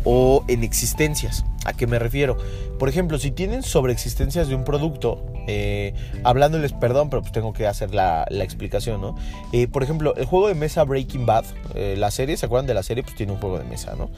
o 0.04 0.44
en 0.48 0.62
existencias. 0.62 1.44
¿A 1.64 1.72
qué 1.72 1.86
me 1.86 1.98
refiero? 1.98 2.36
Por 2.78 2.88
ejemplo, 2.88 3.18
si 3.18 3.30
tienen 3.30 3.62
sobreexistencias 3.62 4.48
de 4.48 4.54
un 4.54 4.64
producto, 4.64 5.24
eh, 5.46 5.94
hablándoles, 6.22 6.72
perdón, 6.72 7.08
pero 7.08 7.22
pues 7.22 7.32
tengo 7.32 7.52
que 7.52 7.66
hacer 7.66 7.94
la, 7.94 8.26
explicación, 8.30 9.00
¿no? 9.00 9.16
Eh, 9.52 9.66
por 9.68 9.82
ejemplo, 9.82 10.14
el 10.16 10.26
juego 10.26 10.48
de 10.48 10.54
mesa 10.54 10.84
Breaking 10.84 11.24
Bad, 11.24 11.44
eh, 11.74 11.94
la 11.96 12.10
serie, 12.10 12.36
¿se 12.36 12.46
acuerdan 12.46 12.66
de 12.66 12.74
la 12.74 12.82
serie? 12.82 13.02
Pues 13.02 13.16
tiene 13.16 13.32
un 13.32 13.38
juego 13.38 13.58
de 13.58 13.64
mesa, 13.64 13.94
¿no? 13.96 14.10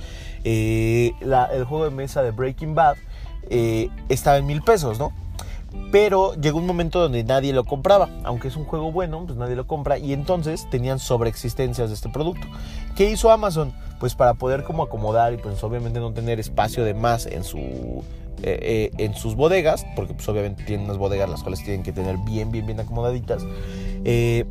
el 0.44 1.64
juego 1.64 1.84
de 1.86 1.90
mesa 1.90 2.22
de 2.22 2.30
Breaking 2.30 2.76
Bad 2.76 2.96
estaba 4.08 4.38
en 4.38 4.46
mil 4.46 4.62
pesos, 4.62 4.98
¿no? 4.98 5.12
Pero 5.92 6.34
llegó 6.34 6.58
un 6.58 6.66
momento 6.66 7.00
donde 7.00 7.22
nadie 7.24 7.52
lo 7.52 7.64
compraba. 7.64 8.08
Aunque 8.24 8.48
es 8.48 8.56
un 8.56 8.64
juego 8.64 8.92
bueno, 8.92 9.24
pues 9.26 9.38
nadie 9.38 9.56
lo 9.56 9.66
compra. 9.66 9.98
Y 9.98 10.12
entonces 10.12 10.68
tenían 10.70 10.98
sobreexistencias 10.98 11.88
de 11.88 11.94
este 11.94 12.08
producto. 12.08 12.46
¿Qué 12.96 13.10
hizo 13.10 13.30
Amazon? 13.30 13.72
Pues 14.00 14.14
para 14.14 14.34
poder 14.34 14.64
como 14.64 14.82
acomodar 14.82 15.32
y 15.32 15.36
pues 15.36 15.62
obviamente 15.62 16.00
no 16.00 16.12
tener 16.12 16.40
espacio 16.40 16.84
de 16.84 16.94
más 16.94 17.26
en 17.26 17.44
su... 17.44 18.04
Eh, 18.42 18.58
eh, 18.60 18.90
en 18.98 19.14
sus 19.14 19.34
bodegas, 19.34 19.86
porque 19.96 20.12
pues 20.12 20.28
obviamente 20.28 20.62
tienen 20.62 20.84
unas 20.84 20.98
bodegas 20.98 21.28
las 21.30 21.40
cuales 21.40 21.64
tienen 21.64 21.82
que 21.82 21.90
tener 21.90 22.18
bien, 22.18 22.52
bien, 22.52 22.66
bien 22.66 22.78
acomodaditas. 22.78 23.42
Eh, 24.04 24.44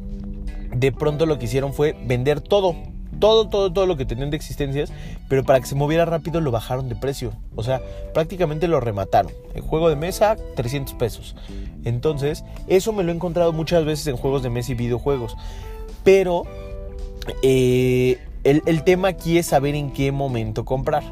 de 0.76 0.92
pronto 0.92 1.28
lo 1.28 1.38
que 1.38 1.46
hicieron 1.46 1.72
fue 1.72 1.96
vender 2.04 2.42
todo, 2.42 2.76
todo, 3.20 3.48
todo, 3.50 3.72
todo 3.72 3.86
lo 3.86 3.98
que 3.98 4.06
tenían 4.06 4.30
de 4.30 4.38
existencias, 4.38 4.92
pero 5.28 5.44
para 5.44 5.60
que 5.60 5.66
se 5.66 5.76
moviera 5.76 6.06
rápido 6.06 6.42
lo 6.42 6.52
bajaron 6.52 6.90
de 6.90 6.96
precio. 6.96 7.34
O 7.56 7.64
sea, 7.64 7.82
prácticamente 8.14 8.68
lo 8.68 8.80
remataron. 8.80 9.32
El 9.54 9.62
juego 9.62 9.90
de 9.90 9.96
mesa, 9.96 10.36
300 10.56 10.94
pesos. 10.96 11.36
Entonces, 11.84 12.44
eso 12.68 12.94
me 12.94 13.04
lo 13.04 13.12
he 13.12 13.16
encontrado 13.16 13.54
muchas 13.54 13.86
veces 13.86 14.08
en 14.08 14.18
juegos 14.18 14.44
de 14.44 14.50
mesa 14.50 14.72
y 14.72 14.76
videojuegos. 14.76 15.36
Pero 16.04 16.44
eh, 17.42 18.20
el, 18.44 18.84
tema 18.84 19.10
aquí 19.10 19.38
es 19.38 19.48
saber 19.48 19.76
en 19.76 19.92
qué 19.92 20.12
momento 20.12 20.66
comprar. 20.66 21.04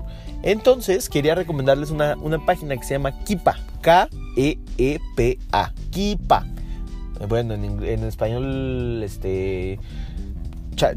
Entonces, 0.44 1.10
quería 1.10 1.36
recomendarles 1.36 1.90
una, 1.90 2.18
página 2.46 2.76
que 2.76 2.84
se 2.84 2.96
llama 2.96 3.24
Kipa. 3.24 3.58
K-E-E-P-A. 3.82 5.74
Kipa. 5.90 6.46
Bueno, 7.28 7.54
en, 7.54 7.84
en 7.84 8.04
español, 8.04 9.02
este 9.04 9.80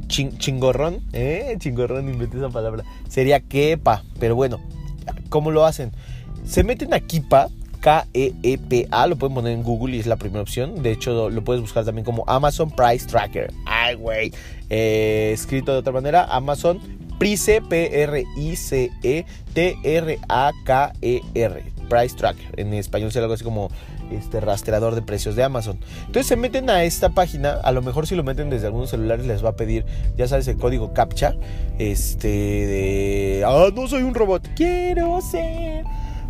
chingorrón, 0.06 1.00
¿eh? 1.12 1.56
Chingorrón, 1.58 2.08
inventé 2.08 2.38
esa 2.38 2.48
palabra. 2.50 2.84
Sería 3.08 3.40
quepa, 3.40 4.04
pero 4.18 4.34
bueno, 4.34 4.60
¿cómo 5.28 5.50
lo 5.50 5.64
hacen? 5.64 5.92
Se 6.44 6.62
meten 6.62 6.94
a 6.94 7.00
Kipa, 7.00 7.48
K-E-E-P-A, 7.80 9.06
lo 9.06 9.16
pueden 9.16 9.34
poner 9.34 9.52
en 9.52 9.62
Google 9.62 9.96
y 9.96 10.00
es 10.00 10.06
la 10.06 10.16
primera 10.16 10.42
opción. 10.42 10.82
De 10.82 10.90
hecho, 10.92 11.30
lo 11.30 11.44
puedes 11.44 11.60
buscar 11.60 11.84
también 11.84 12.04
como 12.04 12.24
Amazon 12.26 12.70
Price 12.70 13.06
Tracker. 13.06 13.52
Ay, 13.64 13.94
güey. 13.94 14.32
Eh, 14.70 15.30
escrito 15.32 15.72
de 15.72 15.78
otra 15.78 15.92
manera, 15.92 16.24
Amazon 16.24 16.80
Price, 17.18 17.60
P-R-I-C-E-T-R-A-K-E-R. 17.62 18.96
Price 21.88 22.16
Tracker. 22.16 22.58
En 22.58 22.74
español 22.74 23.12
sería 23.12 23.24
algo 23.24 23.34
así 23.34 23.44
como 23.44 23.70
este 24.10 24.40
rastreador 24.40 24.94
de 24.94 25.02
precios 25.02 25.36
de 25.36 25.44
Amazon. 25.44 25.78
Entonces 26.00 26.26
se 26.26 26.36
meten 26.36 26.70
a 26.70 26.84
esta 26.84 27.10
página, 27.10 27.52
a 27.52 27.72
lo 27.72 27.82
mejor 27.82 28.06
si 28.06 28.14
lo 28.14 28.24
meten 28.24 28.50
desde 28.50 28.66
algunos 28.66 28.90
celulares 28.90 29.26
les 29.26 29.44
va 29.44 29.50
a 29.50 29.56
pedir, 29.56 29.84
ya 30.16 30.28
sabes, 30.28 30.48
el 30.48 30.56
código 30.56 30.92
CAPTCHA, 30.92 31.34
este 31.78 32.28
de, 32.28 33.44
ah, 33.46 33.68
no 33.74 33.88
soy 33.88 34.02
un 34.02 34.14
robot, 34.14 34.48
quiero 34.54 35.20
ser 35.20 35.84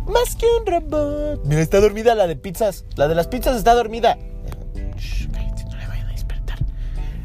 más 0.07 0.35
que 0.35 0.45
un 0.59 0.65
robot. 0.65 1.45
Mira, 1.45 1.61
está 1.61 1.79
dormida 1.79 2.15
la 2.15 2.27
de 2.27 2.35
pizzas, 2.35 2.85
la 2.95 3.07
de 3.07 3.15
las 3.15 3.27
pizzas 3.27 3.57
está 3.57 3.73
dormida. 3.73 4.17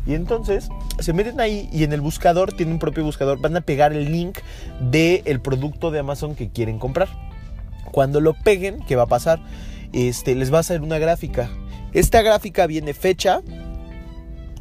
Y 0.04 0.14
entonces 0.14 0.68
se 0.98 1.12
meten 1.12 1.40
ahí 1.40 1.68
y 1.72 1.84
en 1.84 1.92
el 1.92 2.00
buscador, 2.00 2.52
tiene 2.52 2.72
un 2.72 2.78
propio 2.78 3.04
buscador, 3.04 3.40
van 3.40 3.56
a 3.56 3.60
pegar 3.60 3.92
el 3.92 4.10
link 4.10 4.38
del 4.80 5.22
el 5.24 5.40
producto 5.40 5.90
de 5.90 6.00
Amazon 6.00 6.34
que 6.34 6.50
quieren 6.50 6.78
comprar. 6.78 7.08
Cuando 7.92 8.20
lo 8.20 8.34
peguen, 8.34 8.80
¿qué 8.86 8.96
va 8.96 9.04
a 9.04 9.06
pasar? 9.06 9.40
Este, 9.92 10.34
les 10.34 10.52
va 10.52 10.58
a 10.58 10.60
hacer 10.60 10.82
una 10.82 10.98
gráfica. 10.98 11.50
Esta 11.92 12.22
gráfica 12.22 12.66
viene 12.66 12.94
fecha, 12.94 13.42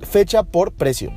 fecha 0.02 0.44
por 0.44 0.74
precio. 0.74 1.12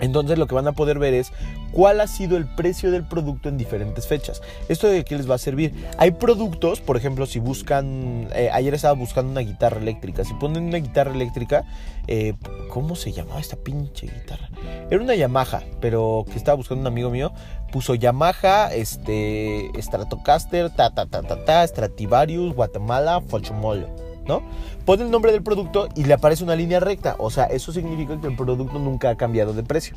Entonces 0.00 0.38
lo 0.38 0.46
que 0.46 0.54
van 0.54 0.68
a 0.68 0.72
poder 0.72 0.98
ver 0.98 1.14
es 1.14 1.32
cuál 1.72 2.00
ha 2.00 2.06
sido 2.06 2.36
el 2.36 2.46
precio 2.46 2.90
del 2.90 3.04
producto 3.04 3.48
en 3.48 3.56
diferentes 3.56 4.06
fechas. 4.06 4.42
¿Esto 4.68 4.88
de 4.88 5.04
qué 5.04 5.16
les 5.16 5.28
va 5.30 5.36
a 5.36 5.38
servir? 5.38 5.72
Hay 5.98 6.12
productos, 6.12 6.80
por 6.80 6.96
ejemplo, 6.96 7.26
si 7.26 7.38
buscan, 7.38 8.28
eh, 8.34 8.50
ayer 8.52 8.74
estaba 8.74 8.94
buscando 8.94 9.32
una 9.32 9.40
guitarra 9.40 9.80
eléctrica, 9.80 10.24
si 10.24 10.34
ponen 10.34 10.64
una 10.64 10.78
guitarra 10.78 11.14
eléctrica, 11.14 11.64
eh, 12.08 12.34
¿cómo 12.68 12.94
se 12.94 13.12
llamaba 13.12 13.40
esta 13.40 13.56
pinche 13.56 14.06
guitarra? 14.06 14.50
Era 14.90 15.02
una 15.02 15.14
Yamaha, 15.14 15.62
pero 15.80 16.24
que 16.30 16.36
estaba 16.36 16.56
buscando 16.56 16.82
un 16.82 16.86
amigo 16.88 17.10
mío, 17.10 17.32
puso 17.72 17.94
Yamaha, 17.94 18.72
este, 18.74 19.70
Stratocaster, 19.78 20.70
ta, 20.70 20.90
ta, 20.90 21.06
ta, 21.06 21.22
ta, 21.22 21.44
ta, 21.44 21.66
Stradivarius, 21.66 22.54
Guatemala, 22.54 23.20
Folchomolo, 23.20 23.88
¿no? 24.26 24.42
Pone 24.84 25.02
el 25.02 25.10
nombre 25.10 25.32
del 25.32 25.42
producto 25.42 25.88
y 25.94 26.04
le 26.04 26.14
aparece 26.14 26.44
una 26.44 26.56
línea 26.56 26.80
recta, 26.80 27.16
o 27.18 27.30
sea, 27.30 27.44
eso 27.44 27.72
significa 27.72 28.20
que 28.20 28.28
el 28.28 28.36
producto 28.36 28.78
nunca 28.78 29.10
ha 29.10 29.16
cambiado 29.16 29.52
de 29.52 29.62
precio. 29.62 29.96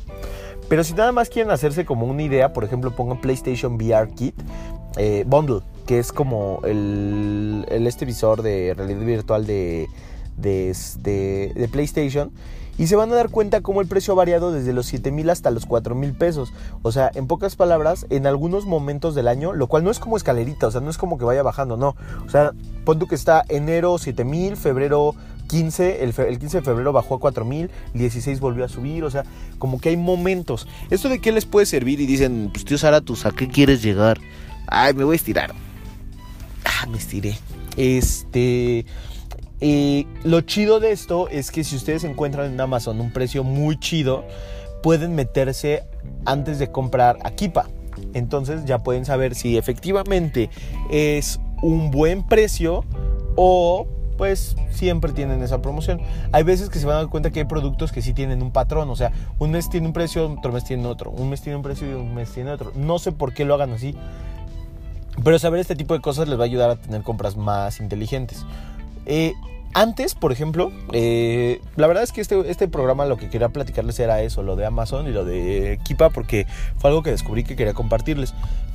Pero 0.68 0.84
si 0.84 0.94
nada 0.94 1.12
más 1.12 1.28
quieren 1.28 1.50
hacerse 1.50 1.84
como 1.84 2.06
una 2.06 2.22
idea, 2.22 2.52
por 2.52 2.64
ejemplo, 2.64 2.94
pongan 2.94 3.20
PlayStation 3.20 3.74
VR 3.74 4.08
Kit 4.14 4.34
eh, 4.96 5.24
Bundle, 5.26 5.60
que 5.86 5.98
es 5.98 6.12
como 6.12 6.60
el, 6.64 7.66
este 7.68 8.04
visor 8.04 8.42
de 8.42 8.74
realidad 8.76 9.00
virtual 9.00 9.46
de, 9.46 9.88
de, 10.36 10.70
este, 10.70 11.52
de 11.54 11.68
PlayStation 11.68 12.32
y 12.80 12.86
se 12.86 12.96
van 12.96 13.12
a 13.12 13.14
dar 13.14 13.28
cuenta 13.28 13.60
cómo 13.60 13.82
el 13.82 13.86
precio 13.86 14.14
ha 14.14 14.16
variado 14.16 14.52
desde 14.52 14.72
los 14.72 14.86
7 14.86 15.12
mil 15.12 15.28
hasta 15.28 15.50
los 15.50 15.66
4 15.66 15.94
mil 15.94 16.14
pesos. 16.14 16.54
O 16.80 16.90
sea, 16.92 17.10
en 17.14 17.26
pocas 17.26 17.54
palabras, 17.54 18.06
en 18.08 18.26
algunos 18.26 18.64
momentos 18.64 19.14
del 19.14 19.28
año, 19.28 19.52
lo 19.52 19.66
cual 19.66 19.84
no 19.84 19.90
es 19.90 19.98
como 19.98 20.16
escalerita, 20.16 20.68
o 20.68 20.70
sea, 20.70 20.80
no 20.80 20.88
es 20.88 20.96
como 20.96 21.18
que 21.18 21.26
vaya 21.26 21.42
bajando, 21.42 21.76
no. 21.76 21.94
O 22.24 22.30
sea, 22.30 22.52
pon 22.86 22.98
que 23.00 23.14
está 23.14 23.44
enero 23.50 23.98
7 23.98 24.24
mil, 24.24 24.56
febrero 24.56 25.14
15, 25.48 26.04
el, 26.04 26.38
15 26.38 26.56
de 26.56 26.64
febrero 26.64 26.90
bajó 26.94 27.16
a 27.16 27.20
4 27.20 27.44
mil, 27.44 27.70
16 27.92 28.40
volvió 28.40 28.64
a 28.64 28.68
subir, 28.70 29.04
o 29.04 29.10
sea, 29.10 29.24
como 29.58 29.78
que 29.78 29.90
hay 29.90 29.98
momentos. 29.98 30.66
¿Esto 30.88 31.10
de 31.10 31.20
qué 31.20 31.32
les 31.32 31.44
puede 31.44 31.66
servir? 31.66 32.00
Y 32.00 32.06
dicen, 32.06 32.48
pues 32.50 32.64
tío 32.64 32.78
Zaratus, 32.78 33.26
¿a 33.26 33.32
qué 33.32 33.46
quieres 33.46 33.82
llegar? 33.82 34.18
Ay, 34.66 34.94
me 34.94 35.04
voy 35.04 35.12
a 35.12 35.16
estirar. 35.16 35.52
Ah, 36.64 36.86
me 36.86 36.96
estiré. 36.96 37.36
Este... 37.76 38.86
Y 39.60 40.06
lo 40.24 40.40
chido 40.40 40.80
de 40.80 40.92
esto 40.92 41.28
es 41.28 41.50
que 41.50 41.64
si 41.64 41.76
ustedes 41.76 42.04
encuentran 42.04 42.52
en 42.52 42.60
Amazon 42.60 43.00
un 43.00 43.12
precio 43.12 43.44
muy 43.44 43.78
chido, 43.78 44.24
pueden 44.82 45.14
meterse 45.14 45.84
antes 46.24 46.58
de 46.58 46.70
comprar 46.70 47.18
a 47.24 47.32
Kipa. 47.32 47.68
Entonces 48.14 48.64
ya 48.64 48.82
pueden 48.82 49.04
saber 49.04 49.34
si 49.34 49.58
efectivamente 49.58 50.48
es 50.90 51.40
un 51.62 51.90
buen 51.90 52.26
precio 52.26 52.84
o 53.36 53.86
pues 54.16 54.54
siempre 54.70 55.12
tienen 55.12 55.42
esa 55.42 55.62
promoción. 55.62 56.00
Hay 56.32 56.42
veces 56.42 56.68
que 56.68 56.78
se 56.78 56.86
van 56.86 56.96
a 56.96 56.98
dar 57.00 57.08
cuenta 57.08 57.30
que 57.30 57.40
hay 57.40 57.46
productos 57.46 57.90
que 57.90 58.02
sí 58.02 58.12
tienen 58.12 58.42
un 58.42 58.50
patrón, 58.50 58.90
o 58.90 58.96
sea, 58.96 59.12
un 59.38 59.50
mes 59.50 59.70
tiene 59.70 59.86
un 59.86 59.94
precio, 59.94 60.30
otro 60.30 60.52
mes 60.52 60.64
tiene 60.64 60.86
otro, 60.86 61.10
un 61.10 61.30
mes 61.30 61.40
tiene 61.40 61.56
un 61.56 61.62
precio 61.62 61.90
y 61.90 61.94
un 61.94 62.14
mes 62.14 62.30
tiene 62.30 62.50
otro. 62.50 62.72
No 62.74 62.98
sé 62.98 63.12
por 63.12 63.32
qué 63.32 63.46
lo 63.46 63.54
hagan 63.54 63.72
así, 63.72 63.94
pero 65.24 65.38
saber 65.38 65.60
este 65.60 65.74
tipo 65.74 65.94
de 65.94 66.00
cosas 66.00 66.28
les 66.28 66.38
va 66.38 66.42
a 66.42 66.46
ayudar 66.46 66.70
a 66.70 66.76
tener 66.76 67.02
compras 67.02 67.36
más 67.36 67.80
inteligentes. 67.80 68.44
Eh, 69.10 69.34
antes, 69.74 70.14
por 70.14 70.30
ejemplo, 70.30 70.70
eh, 70.92 71.60
la 71.74 71.88
verdad 71.88 72.04
es 72.04 72.12
que 72.12 72.20
este, 72.20 72.48
este 72.48 72.68
programa 72.68 73.06
lo 73.06 73.16
que 73.16 73.28
quería 73.28 73.48
platicarles 73.48 73.98
era 73.98 74.22
eso, 74.22 74.44
lo 74.44 74.54
de 74.54 74.64
Amazon 74.64 75.08
y 75.08 75.10
lo 75.10 75.24
de 75.24 75.80
Kipa, 75.82 76.10
porque 76.10 76.46
fue 76.78 76.90
algo 76.90 77.02
que 77.02 77.10
descubrí 77.10 77.42
que 77.42 77.56
quería 77.56 77.74
compartirles. 77.74 78.34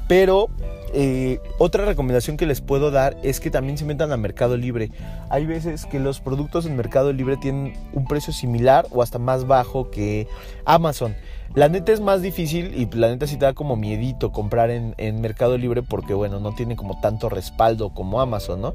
Pero 0.10 0.50
eh, 0.94 1.40
otra 1.58 1.86
recomendación 1.86 2.36
que 2.38 2.46
les 2.46 2.62
puedo 2.62 2.92
dar 2.92 3.18
es 3.24 3.40
que 3.40 3.50
también 3.50 3.78
se 3.78 3.86
metan 3.86 4.12
a 4.12 4.18
Mercado 4.18 4.58
Libre. 4.58 4.92
Hay 5.30 5.46
veces 5.46 5.86
que 5.86 6.00
los 6.00 6.20
productos 6.20 6.66
en 6.66 6.76
Mercado 6.76 7.14
Libre 7.14 7.38
tienen 7.38 7.74
un 7.94 8.06
precio 8.06 8.32
similar 8.32 8.86
o 8.92 9.02
hasta 9.02 9.20
más 9.20 9.48
bajo 9.48 9.90
que 9.90 10.28
Amazon. 10.66 11.16
La 11.56 11.70
neta 11.70 11.94
es 11.94 12.02
más 12.02 12.22
difícil 12.22 12.74
y 12.76 12.86
la 12.98 13.08
neta 13.08 13.28
sí 13.28 13.38
te 13.38 13.46
da 13.46 13.54
como 13.54 13.78
miedito 13.78 14.34
comprar 14.34 14.70
en, 14.70 14.94
en 14.98 15.22
Mercado 15.22 15.58
Libre 15.58 15.82
porque 15.82 16.14
bueno, 16.14 16.42
no 16.42 16.54
tiene 16.54 16.76
como 16.76 17.00
tanto 17.00 17.30
respaldo 17.30 17.94
como 17.94 18.20
Amazon, 18.20 18.62
¿no? 18.62 18.74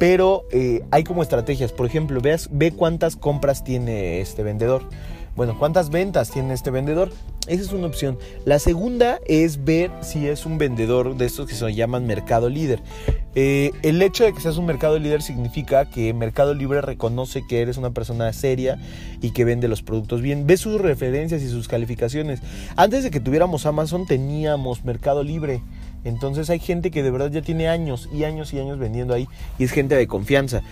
Pero 0.00 0.46
eh, 0.50 0.82
hay 0.90 1.04
como 1.04 1.22
estrategias. 1.22 1.72
Por 1.72 1.84
ejemplo, 1.84 2.22
veas, 2.22 2.48
ve 2.50 2.72
cuántas 2.72 3.16
compras 3.16 3.62
tiene 3.62 4.22
este 4.22 4.42
vendedor. 4.42 4.88
Bueno, 5.36 5.58
cuántas 5.58 5.90
ventas 5.90 6.30
tiene 6.30 6.54
este 6.54 6.70
vendedor. 6.70 7.12
Esa 7.46 7.62
es 7.62 7.72
una 7.72 7.86
opción. 7.86 8.18
La 8.46 8.58
segunda 8.58 9.18
es 9.26 9.62
ver 9.62 9.90
si 10.00 10.26
es 10.26 10.46
un 10.46 10.56
vendedor 10.56 11.18
de 11.18 11.26
estos 11.26 11.46
que 11.46 11.54
se 11.54 11.74
llaman 11.74 12.06
mercado 12.06 12.48
líder. 12.48 12.80
Eh, 13.34 13.72
el 13.82 14.00
hecho 14.00 14.24
de 14.24 14.32
que 14.32 14.40
seas 14.40 14.56
un 14.56 14.64
mercado 14.64 14.98
líder 14.98 15.20
significa 15.20 15.90
que 15.90 16.14
Mercado 16.14 16.54
Libre 16.54 16.80
reconoce 16.80 17.42
que 17.46 17.60
eres 17.60 17.76
una 17.76 17.90
persona 17.90 18.32
seria 18.32 18.78
y 19.20 19.32
que 19.32 19.44
vende 19.44 19.68
los 19.68 19.82
productos 19.82 20.22
bien. 20.22 20.46
Ve 20.46 20.56
sus 20.56 20.80
referencias 20.80 21.42
y 21.42 21.48
sus 21.50 21.68
calificaciones. 21.68 22.40
Antes 22.76 23.04
de 23.04 23.10
que 23.10 23.20
tuviéramos 23.20 23.66
Amazon 23.66 24.06
teníamos 24.06 24.82
Mercado 24.82 25.22
Libre 25.22 25.62
Entonces 26.04 26.50
hay 26.50 26.58
gente 26.58 26.90
que 26.90 27.02
de 27.02 27.10
verdad 27.10 27.30
ya 27.30 27.42
tiene 27.42 27.68
años 27.68 28.08
y 28.12 28.24
años 28.24 28.52
y 28.52 28.60
años 28.60 28.78
vendiendo 28.78 29.14
ahí 29.14 29.28
y 29.58 29.64
es 29.64 29.72
gente 29.72 29.94
de 29.94 30.06
confianza. 30.06 30.62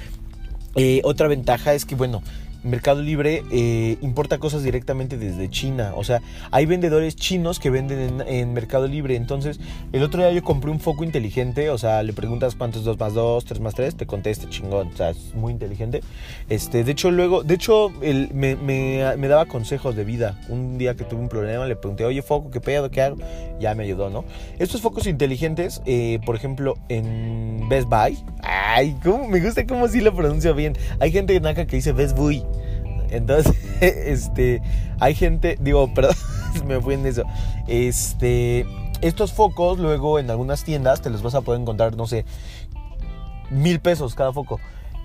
Eh, 0.75 1.01
otra 1.05 1.29
ventaja 1.29 1.75
es 1.75 1.85
que, 1.85 1.95
bueno, 1.95 2.23
Mercado 2.63 3.01
Libre 3.03 3.45
eh, 3.51 3.97
importa 4.01 4.39
cosas 4.39 4.63
directamente 4.63 5.17
desde 5.17 5.49
China. 5.49 5.93
O 5.95 6.05
sea, 6.05 6.21
hay 6.51 6.67
vendedores 6.67 7.17
chinos 7.17 7.59
que 7.59 7.71
venden 7.71 8.23
en, 8.27 8.53
Mercado 8.53 8.87
Libre. 8.87 9.17
Entonces, 9.17 9.61
el 9.93 10.03
otro 10.03 10.21
día 10.21 10.33
yo 10.33 10.43
compré 10.43 10.71
un 10.71 10.81
foco 10.81 11.05
inteligente. 11.05 11.71
O 11.71 11.79
sea, 11.79 12.03
le 12.03 12.13
preguntas 12.13 12.55
cuánto 12.55 12.79
es 12.79 12.85
2 12.85 12.99
más 12.99 13.15
2, 13.15 13.45
3 13.45 13.61
más 13.61 13.75
3, 13.75 13.97
te 13.97 14.07
contesta 14.07 14.49
chingón. 14.49 14.89
O 14.89 14.97
sea, 14.97 15.11
es 15.11 15.35
muy 15.35 15.53
inteligente. 15.53 16.03
Este, 16.49 16.85
de 16.85 16.93
hecho, 16.93 17.11
luego, 17.11 17.43
de 17.43 17.55
hecho, 17.55 17.93
él 18.03 18.31
me, 18.33 19.29
daba 19.29 19.47
consejos 19.47 19.95
de 19.95 20.05
vida. 20.05 20.39
Un 20.49 20.79
día 20.79 20.95
que 20.95 21.05
tuve 21.05 21.21
un 21.21 21.29
problema, 21.29 21.67
le 21.67 21.77
pregunté, 21.77 22.05
oye, 22.05 22.23
foco, 22.23 22.51
¿qué 22.51 22.61
pedo? 22.61 22.91
¿Qué 22.91 23.03
hago? 23.03 23.17
Ya 23.61 23.75
me 23.75 23.85
ayudó, 23.85 24.11
¿no? 24.11 24.25
Estos 24.59 24.81
focos 24.81 25.07
inteligentes, 25.07 25.83
eh, 25.85 26.19
por 26.25 26.37
ejemplo, 26.37 26.77
en 26.89 27.69
Best 27.69 27.89
Buy. 27.89 28.19
Ay, 28.43 28.97
¿cómo? 29.03 29.29
me 29.29 29.41
gusta 29.41 29.67
cómo 29.67 29.89
sí 29.89 30.01
lo 30.01 30.15
pronuncio 30.15 30.55
bien. 30.55 30.77
Hay 31.01 31.13
gente 31.13 31.35
en 31.35 31.47
acá 31.47 31.67
que 31.67 31.77
dice 31.77 31.93
Best 31.93 32.17
Buy. 32.17 32.45
Entonces, 33.11 33.55
este, 33.81 34.63
hay 35.01 35.15
gente, 35.15 35.57
digo, 35.61 35.93
perdón, 35.95 36.17
me 36.67 36.81
fui 36.81 36.95
en 36.95 37.07
eso. 37.07 37.23
Este, 37.67 38.67
estos 39.01 39.33
focos 39.33 39.79
luego 39.79 40.19
en 40.19 40.31
algunas 40.31 40.65
tiendas 40.65 41.03
te 41.03 41.11
los 41.11 41.23
vas 41.23 41.35
a 41.35 41.41
poder 41.41 41.61
encontrar, 41.61 41.97
no 41.97 42.07
sé, 42.07 42.25
mil 43.51 43.81
pesos 43.81 44.15
cada 44.15 44.33
foco. 44.33 44.61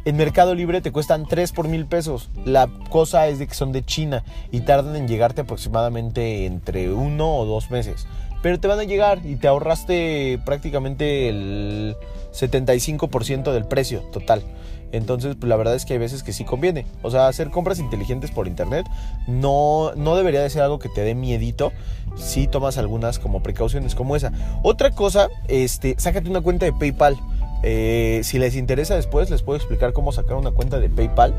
En 0.06 0.18
Mercado 0.18 0.54
Libre 0.54 0.82
te 0.82 0.92
cuestan 0.92 1.26
3 1.26 1.54
por 1.54 1.70
mil 1.70 1.86
pesos. 1.86 2.30
La 2.44 2.68
cosa 2.90 3.28
es 3.28 3.40
de 3.40 3.48
que 3.48 3.54
son 3.54 3.72
de 3.72 3.86
China 3.86 4.26
y 4.52 4.62
tardan 4.62 4.98
en 4.98 5.08
llegarte 5.08 5.42
aproximadamente 5.42 6.46
entre 6.46 6.92
uno 6.92 7.38
o 7.38 7.46
dos 7.46 7.72
meses. 7.72 8.06
Pero 8.42 8.60
te 8.60 8.68
van 8.68 8.80
a 8.80 8.84
llegar 8.84 9.26
y 9.26 9.38
te 9.38 9.48
ahorraste 9.48 10.42
prácticamente 10.44 11.30
el 11.30 11.96
75% 12.34 13.54
del 13.54 13.64
precio 13.64 14.02
total. 14.12 14.44
Entonces, 14.94 15.36
pues 15.36 15.50
la 15.50 15.56
verdad 15.58 15.76
es 15.76 15.86
que 15.86 15.94
hay 15.94 16.00
veces 16.00 16.24
que 16.24 16.32
sí 16.32 16.46
conviene. 16.46 16.86
O 17.02 17.12
sea, 17.12 17.28
hacer 17.28 17.50
compras 17.50 17.80
inteligentes 17.80 18.32
por 18.32 18.48
internet 18.48 18.86
no, 19.28 19.92
no 19.96 20.16
debería 20.16 20.42
de 20.42 20.50
ser 20.50 20.62
algo 20.62 20.80
que 20.80 20.88
te 20.88 21.02
dé 21.02 21.16
miedito 21.16 21.74
si 22.16 22.48
tomas 22.48 22.78
algunas 22.78 23.18
como 23.18 23.42
precauciones 23.42 23.96
como 23.96 24.16
esa. 24.16 24.32
Otra 24.62 24.92
cosa, 24.92 25.30
este, 25.48 25.96
sácate 25.98 26.30
una 26.30 26.42
cuenta 26.42 26.66
de 26.66 26.74
PayPal. 26.74 27.18
Eh, 27.66 28.20
si 28.26 28.40
les 28.40 28.58
interesa 28.58 28.94
después, 28.94 29.30
les 29.30 29.42
puedo 29.42 29.56
explicar 29.56 29.94
cómo 29.94 30.12
sacar 30.12 30.36
una 30.36 30.52
cuenta 30.52 30.80
de 30.80 30.90
PayPal. 30.90 31.34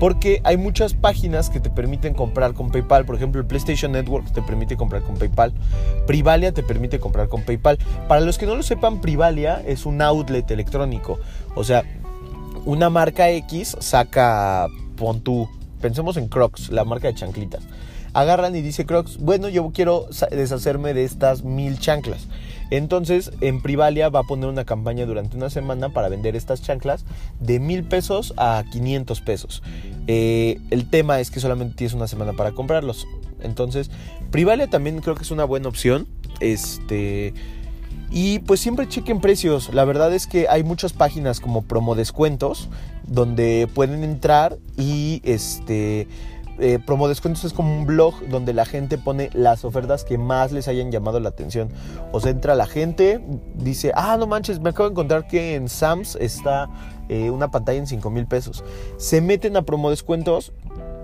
Porque 0.00 0.40
hay 0.42 0.56
muchas 0.56 0.94
páginas 0.94 1.48
que 1.48 1.60
te 1.60 1.70
permiten 1.70 2.12
comprar 2.12 2.54
con 2.54 2.72
PayPal. 2.72 3.04
Por 3.04 3.14
ejemplo, 3.14 3.40
el 3.40 3.46
PlayStation 3.46 3.92
Network 3.92 4.32
te 4.32 4.42
permite 4.42 4.76
comprar 4.76 5.02
con 5.02 5.16
PayPal. 5.16 5.52
Privalia 6.08 6.50
te 6.50 6.64
permite 6.64 6.98
comprar 6.98 7.28
con 7.28 7.42
PayPal. 7.42 7.78
Para 8.08 8.22
los 8.22 8.36
que 8.36 8.46
no 8.46 8.56
lo 8.56 8.64
sepan, 8.64 9.00
Privalia 9.00 9.62
es 9.64 9.86
un 9.86 10.02
outlet 10.02 10.50
electrónico. 10.50 11.20
O 11.54 11.62
sea, 11.62 11.84
una 12.66 12.90
marca 12.90 13.30
X 13.30 13.76
saca, 13.80 14.66
pon 14.96 15.20
tú, 15.22 15.48
pensemos 15.80 16.16
en 16.16 16.28
Crocs, 16.28 16.70
la 16.70 16.84
marca 16.84 17.08
de 17.08 17.14
chanclitas. 17.14 17.62
Agarran 18.12 18.56
y 18.56 18.62
dice 18.62 18.86
Crocs, 18.86 19.18
bueno, 19.18 19.48
yo 19.48 19.70
quiero 19.72 20.06
deshacerme 20.30 20.92
de 20.92 21.04
estas 21.04 21.44
mil 21.44 21.78
chanclas. 21.78 22.26
Entonces, 22.70 23.30
en 23.40 23.62
Privalia 23.62 24.08
va 24.08 24.20
a 24.20 24.22
poner 24.24 24.48
una 24.48 24.64
campaña 24.64 25.06
durante 25.06 25.36
una 25.36 25.50
semana 25.50 25.90
para 25.90 26.08
vender 26.08 26.34
estas 26.34 26.62
chanclas 26.62 27.04
de 27.38 27.60
mil 27.60 27.84
pesos 27.84 28.34
a 28.36 28.64
500 28.72 29.20
pesos. 29.20 29.62
Eh, 30.08 30.60
el 30.70 30.90
tema 30.90 31.20
es 31.20 31.30
que 31.30 31.38
solamente 31.38 31.76
tienes 31.76 31.94
una 31.94 32.08
semana 32.08 32.32
para 32.32 32.52
comprarlos. 32.52 33.06
Entonces, 33.42 33.90
Privalia 34.32 34.68
también 34.68 35.00
creo 35.00 35.14
que 35.14 35.22
es 35.22 35.30
una 35.30 35.44
buena 35.44 35.68
opción. 35.68 36.08
Este 36.40 37.32
y 38.10 38.40
pues 38.40 38.60
siempre 38.60 38.88
chequen 38.88 39.20
precios. 39.20 39.72
La 39.74 39.84
verdad 39.84 40.14
es 40.14 40.26
que 40.26 40.48
hay 40.48 40.62
muchas 40.62 40.92
páginas 40.92 41.40
como 41.40 41.62
promo 41.62 41.94
descuentos 41.94 42.68
donde 43.06 43.68
pueden 43.72 44.04
entrar 44.04 44.58
y 44.76 45.20
este 45.24 46.08
eh, 46.58 46.78
promo 46.84 47.06
descuentos 47.08 47.44
es 47.44 47.52
como 47.52 47.76
un 47.76 47.84
blog 47.84 48.14
donde 48.28 48.54
la 48.54 48.64
gente 48.64 48.96
pone 48.96 49.28
las 49.34 49.64
ofertas 49.64 50.04
que 50.04 50.16
más 50.16 50.52
les 50.52 50.68
hayan 50.68 50.90
llamado 50.90 51.20
la 51.20 51.28
atención. 51.28 51.68
O 52.12 52.20
sea, 52.20 52.30
entra 52.30 52.54
la 52.54 52.66
gente, 52.66 53.20
dice, 53.54 53.92
ah, 53.94 54.16
no 54.18 54.26
manches, 54.26 54.60
me 54.60 54.70
acabo 54.70 54.88
de 54.88 54.92
encontrar 54.92 55.26
que 55.26 55.54
en 55.54 55.68
Sams 55.68 56.16
está 56.16 56.68
eh, 57.08 57.30
una 57.30 57.50
pantalla 57.50 57.78
en 57.78 57.86
5 57.86 58.08
mil 58.10 58.26
pesos. 58.26 58.64
Se 58.96 59.20
meten 59.20 59.56
a 59.56 59.62
promo 59.62 59.90
descuentos 59.90 60.52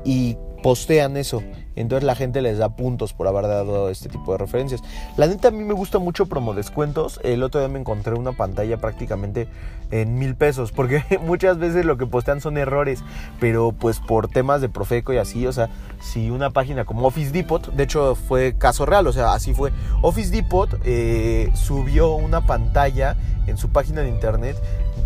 y 0.05 0.37
postean 0.63 1.17
eso. 1.17 1.43
Entonces 1.77 2.05
la 2.05 2.15
gente 2.15 2.43
les 2.43 2.59
da 2.59 2.71
puntos 2.77 3.13
por 3.13 3.27
haber 3.27 3.47
dado 3.47 3.89
este 3.89 4.09
tipo 4.09 4.33
de 4.33 4.39
referencias. 4.39 4.83
La 5.17 5.27
neta 5.27 5.49
a 5.49 5.51
mí 5.51 5.65
me 5.65 5.75
gusta 5.75 5.99
mucho 5.99 6.27
promo 6.27 6.55
descuentos. 6.55 7.21
El 7.23 7.43
otro 7.43 7.61
día 7.61 7.69
me 7.69 7.79
encontré 7.79 8.15
una 8.15 8.33
pantalla 8.33 8.77
prácticamente 8.77 9.49
en 9.91 10.19
mil 10.19 10.35
pesos. 10.35 10.73
Porque 10.73 11.03
muchas 11.23 11.59
veces 11.59 11.85
lo 11.85 11.97
que 11.97 12.07
postean 12.07 12.41
son 12.41 12.59
errores. 12.59 13.03
Pero 13.41 13.73
pues 13.73 14.01
por 14.01 14.29
temas 14.29 14.61
de 14.61 14.69
Profeco 14.69 15.13
y 15.13 15.19
así. 15.19 15.47
O 15.47 15.53
sea, 15.53 15.71
si 16.01 16.31
una 16.31 16.51
página 16.51 16.85
como 16.85 17.07
Office 17.07 17.31
Depot. 17.31 17.73
De 17.73 17.85
hecho 17.85 18.15
fue 18.15 18.55
caso 18.59 18.87
real. 18.87 19.07
O 19.07 19.13
sea, 19.13 19.33
así 19.33 19.55
fue. 19.55 19.73
Office 20.03 20.31
Depot 20.31 20.69
eh, 20.85 21.51
subió 21.55 22.15
una 22.15 22.47
pantalla 22.47 23.17
en 23.47 23.57
su 23.57 23.71
página 23.71 24.03
de 24.03 24.09
internet 24.09 24.57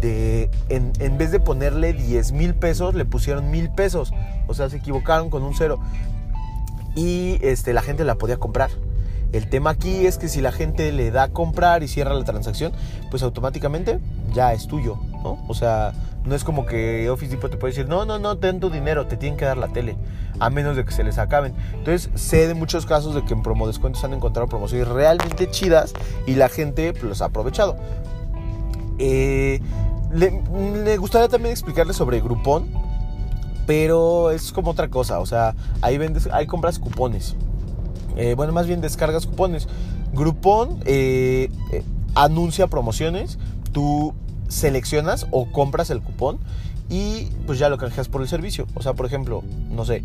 de 0.00 0.50
en, 0.68 0.92
en, 0.98 1.16
vez 1.16 1.30
de 1.30 1.40
ponerle 1.40 1.92
10 1.92 2.32
mil 2.32 2.54
pesos, 2.54 2.94
le 2.94 3.04
pusieron 3.04 3.50
mil 3.50 3.70
pesos. 3.70 4.12
O 4.46 4.54
sea, 4.54 4.68
se 4.68 4.76
equivocaron 4.76 5.30
con 5.30 5.42
un 5.42 5.54
cero. 5.54 5.78
Y 6.96 7.38
este, 7.42 7.72
la 7.72 7.82
gente 7.82 8.02
la 8.02 8.16
podía 8.16 8.38
comprar. 8.38 8.70
El 9.32 9.48
tema 9.48 9.70
aquí 9.70 10.06
es 10.06 10.18
que 10.18 10.28
si 10.28 10.40
la 10.40 10.50
gente 10.50 10.90
le 10.92 11.10
da 11.10 11.24
a 11.24 11.28
comprar 11.28 11.82
y 11.82 11.88
cierra 11.88 12.14
la 12.14 12.24
transacción, 12.24 12.72
pues 13.10 13.22
automáticamente 13.22 14.00
ya 14.32 14.52
es 14.52 14.66
tuyo, 14.66 14.98
¿no? 15.22 15.44
O 15.46 15.54
sea, 15.54 15.92
no 16.24 16.34
es 16.34 16.42
como 16.42 16.66
que 16.66 17.08
Office 17.10 17.32
Depot 17.32 17.50
te 17.50 17.56
puede 17.56 17.72
decir, 17.72 17.88
no, 17.88 18.04
no, 18.04 18.18
no, 18.18 18.38
ten 18.38 18.60
tu 18.60 18.70
dinero, 18.70 19.06
te 19.06 19.16
tienen 19.16 19.38
que 19.38 19.44
dar 19.44 19.56
la 19.56 19.68
tele, 19.68 19.96
a 20.40 20.50
menos 20.50 20.76
de 20.76 20.84
que 20.84 20.92
se 20.92 21.04
les 21.04 21.18
acaben. 21.18 21.54
Entonces, 21.74 22.10
sé 22.14 22.48
de 22.48 22.54
muchos 22.54 22.86
casos 22.86 23.14
de 23.14 23.24
que 23.24 23.34
en 23.34 23.42
promo 23.42 23.66
descuentos 23.66 24.02
han 24.04 24.14
encontrado 24.14 24.48
promociones 24.48 24.88
realmente 24.88 25.50
chidas 25.50 25.92
y 26.26 26.34
la 26.34 26.48
gente 26.48 26.92
pues, 26.92 27.04
los 27.04 27.22
ha 27.22 27.26
aprovechado. 27.26 27.76
Eh, 28.98 29.60
le, 30.12 30.96
gustaría 30.96 31.28
también 31.28 31.52
explicarles 31.52 31.96
sobre 31.96 32.20
Groupon, 32.20 32.68
pero 33.66 34.30
es 34.30 34.52
como 34.52 34.70
otra 34.70 34.88
cosa, 34.88 35.18
o 35.18 35.26
sea, 35.26 35.54
ahí 35.82 35.98
vendes, 35.98 36.28
ahí 36.32 36.46
compras 36.46 36.78
cupones. 36.78 37.36
Eh, 38.16 38.34
bueno, 38.34 38.52
más 38.52 38.66
bien 38.66 38.80
descargas 38.80 39.26
cupones. 39.26 39.68
Groupon 40.14 40.80
eh, 40.86 41.50
anuncia 42.14 42.66
promociones, 42.68 43.38
tú 43.72 44.14
seleccionas 44.48 45.26
o 45.30 45.50
compras 45.50 45.90
el 45.90 46.00
cupón 46.00 46.38
y 46.88 47.26
pues 47.46 47.58
ya 47.58 47.68
lo 47.68 47.78
canjeas 47.78 48.08
por 48.08 48.22
el 48.22 48.28
servicio. 48.28 48.66
O 48.74 48.82
sea, 48.82 48.94
por 48.94 49.06
ejemplo, 49.06 49.42
no 49.70 49.84
sé, 49.84 50.02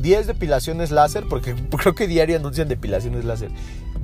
10 0.00 0.26
depilaciones 0.26 0.90
láser, 0.90 1.24
porque 1.28 1.54
creo 1.70 1.94
que 1.94 2.06
diario 2.06 2.36
anuncian 2.36 2.68
depilaciones 2.68 3.24
láser, 3.24 3.50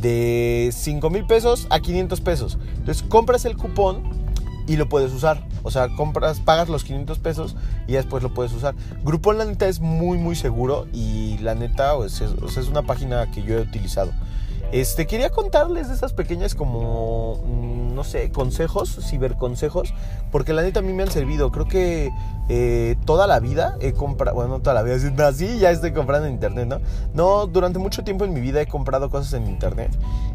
de 0.00 0.70
5 0.72 1.10
mil 1.10 1.26
pesos 1.26 1.66
a 1.70 1.80
500 1.80 2.20
pesos. 2.20 2.58
Entonces 2.76 3.02
compras 3.02 3.44
el 3.44 3.56
cupón 3.56 4.21
y 4.66 4.76
lo 4.76 4.88
puedes 4.88 5.12
usar. 5.12 5.46
O 5.62 5.70
sea, 5.70 5.88
compras, 5.96 6.40
pagas 6.40 6.68
los 6.68 6.84
500 6.84 7.18
pesos 7.18 7.56
y 7.86 7.92
después 7.92 8.22
lo 8.22 8.34
puedes 8.34 8.52
usar. 8.52 8.74
Groupon 9.04 9.38
la 9.38 9.44
neta 9.44 9.68
es 9.68 9.80
muy 9.80 10.18
muy 10.18 10.36
seguro 10.36 10.86
y 10.92 11.38
la 11.38 11.54
neta 11.54 11.92
es, 12.04 12.20
es 12.20 12.68
una 12.68 12.82
página 12.82 13.30
que 13.30 13.42
yo 13.42 13.58
he 13.58 13.60
utilizado. 13.60 14.12
Este, 14.72 15.06
quería 15.06 15.28
contarles 15.28 15.88
de 15.88 15.94
estas 15.94 16.14
pequeñas 16.14 16.54
como, 16.54 17.42
mm, 17.44 17.81
no 17.92 18.04
sé, 18.04 18.30
consejos, 18.30 18.98
ciberconsejos, 19.08 19.94
porque 20.30 20.52
la 20.52 20.62
neta 20.62 20.80
a 20.80 20.82
mí 20.82 20.92
me 20.92 21.02
han 21.02 21.10
servido. 21.10 21.50
Creo 21.50 21.66
que 21.66 22.10
eh, 22.48 22.96
toda 23.04 23.26
la 23.26 23.40
vida 23.40 23.76
he 23.80 23.92
comprado, 23.92 24.36
bueno, 24.36 24.58
no 24.58 24.60
toda 24.60 24.74
la 24.74 24.82
vida, 24.82 24.96
así 25.26 25.58
ya 25.58 25.70
estoy 25.70 25.92
comprando 25.92 26.26
en 26.26 26.34
internet, 26.34 26.66
¿no? 26.66 26.80
No, 27.14 27.46
durante 27.46 27.78
mucho 27.78 28.04
tiempo 28.04 28.24
en 28.24 28.32
mi 28.32 28.40
vida 28.40 28.60
he 28.60 28.66
comprado 28.66 29.10
cosas 29.10 29.34
en 29.34 29.46
internet. 29.46 29.90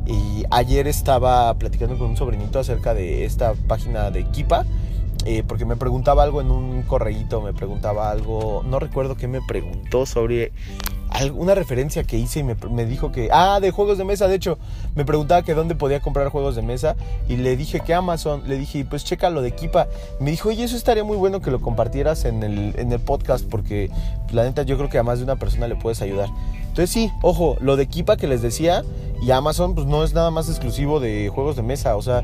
Y 0.06 0.46
ayer 0.52 0.88
estaba 0.88 1.54
platicando 1.56 1.98
con 1.98 2.12
un 2.12 2.18
sobrinito 2.18 2.60
acerca 2.60 2.94
de 2.94 3.26
esta 3.26 3.54
página 3.68 4.12
de 4.12 4.26
Kipa. 4.26 4.66
Eh, 5.26 5.44
porque 5.46 5.66
me 5.66 5.76
preguntaba 5.76 6.24
algo 6.24 6.40
en 6.40 6.52
un 6.52 6.84
correíto, 6.84 7.42
me 7.42 7.52
preguntaba 7.52 8.12
algo, 8.12 8.64
no 8.66 8.80
recuerdo 8.80 9.18
qué 9.18 9.28
me 9.28 9.42
preguntó 9.46 10.06
sobre 10.06 10.54
alguna 11.10 11.56
referencia 11.56 12.04
que 12.04 12.18
hice 12.18 12.40
y 12.40 12.44
me, 12.44 12.86
dijo 12.86 13.12
que, 13.12 13.30
ah, 13.32 13.60
de 13.60 13.72
juegos 13.72 13.98
de 13.98 14.04
mesa, 14.04 14.28
de 14.28 14.36
hecho, 14.36 14.58
me 14.96 15.06
preguntaba 15.06 15.44
que 15.44 15.54
dónde 15.54 15.76
podía 15.76 16.00
comprar 16.00 16.30
juegos 16.30 16.56
de 16.56 16.62
mesa 16.62 16.96
y 17.28 17.38
le 17.38 17.56
dije 17.56 17.80
que 17.80 17.94
Amazon, 17.94 18.44
le 18.48 18.58
dije, 18.58 18.86
pues 18.86 19.04
checa 19.04 19.30
lo 19.30 19.42
de 19.42 19.52
Kipa. 19.52 19.88
Me 20.20 20.32
dijo, 20.32 20.50
oye, 20.50 20.64
eso 20.64 20.76
estaría 20.76 21.04
muy 21.04 21.18
bueno 21.18 21.42
que 21.42 21.52
lo 21.52 21.62
compartieras 21.62 22.26
en 22.26 22.44
el, 22.44 22.74
en 22.78 22.92
el 22.92 23.00
podcast 23.00 23.46
porque 23.50 23.90
la 24.32 24.44
neta 24.44 24.64
yo 24.64 24.78
creo 24.78 24.90
que 24.90 24.98
a 24.98 25.04
más 25.04 25.20
de 25.20 25.24
una 25.24 25.38
persona 25.38 25.68
le 25.68 25.76
puedes 25.76 26.02
ayudar. 26.02 26.30
Entonces 26.62 26.90
sí, 26.90 27.12
ojo, 27.22 27.58
lo 27.60 27.76
de 27.76 27.88
Kipa 27.88 28.18
que 28.18 28.28
les 28.28 28.42
decía 28.42 28.84
y 29.22 29.32
Amazon 29.32 29.74
pues 29.74 29.88
no 29.88 30.04
es 30.04 30.14
nada 30.14 30.30
más 30.30 30.50
exclusivo 30.50 31.00
de 31.00 31.30
juegos 31.34 31.56
de 31.56 31.64
mesa, 31.64 31.96
o 31.96 32.02
sea, 32.02 32.24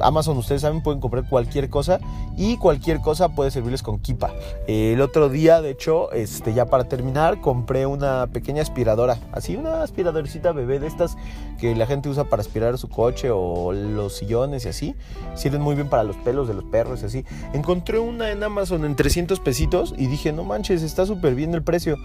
Amazon, 0.00 0.36
ustedes 0.38 0.62
saben, 0.62 0.82
pueden 0.82 1.00
comprar 1.00 1.28
cualquier 1.28 1.68
cosa 1.68 2.00
y 2.36 2.56
cualquier 2.56 3.00
cosa 3.00 3.30
puede 3.30 3.50
servirles 3.50 3.82
con 3.82 3.98
Kipa. 3.98 4.32
El 4.66 5.00
otro 5.00 5.28
día, 5.28 5.60
de 5.60 5.70
hecho, 5.70 6.12
este, 6.12 6.54
ya 6.54 6.66
para 6.66 6.84
terminar, 6.84 7.40
compré 7.40 7.86
una 7.86 8.26
pequeña 8.28 8.62
aspiradora, 8.62 9.18
así 9.32 9.56
una 9.56 9.82
aspiradorcita 9.82 10.52
bebé 10.52 10.78
de 10.78 10.86
estas 10.86 11.16
que 11.58 11.74
la 11.74 11.86
gente 11.86 12.08
usa 12.08 12.24
para 12.24 12.42
aspirar 12.42 12.78
su 12.78 12.88
coche 12.88 13.30
o 13.30 13.72
los 13.72 14.16
sillones 14.16 14.64
y 14.64 14.68
así. 14.68 14.94
Sirven 15.34 15.60
muy 15.60 15.74
bien 15.74 15.88
para 15.88 16.04
los 16.04 16.16
pelos 16.16 16.48
de 16.48 16.54
los 16.54 16.64
perros 16.64 17.02
y 17.02 17.06
así. 17.06 17.24
Encontré 17.52 17.98
una 17.98 18.30
en 18.30 18.42
Amazon 18.42 18.84
en 18.84 18.96
300 18.96 19.40
pesitos 19.40 19.94
y 19.96 20.06
dije, 20.06 20.32
no 20.32 20.44
manches, 20.44 20.82
está 20.82 21.06
súper 21.06 21.34
bien 21.34 21.54
el 21.54 21.62
precio. 21.62 21.96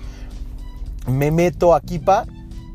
Me 1.07 1.31
meto 1.31 1.73
a 1.75 1.81
Kipa 1.81 2.25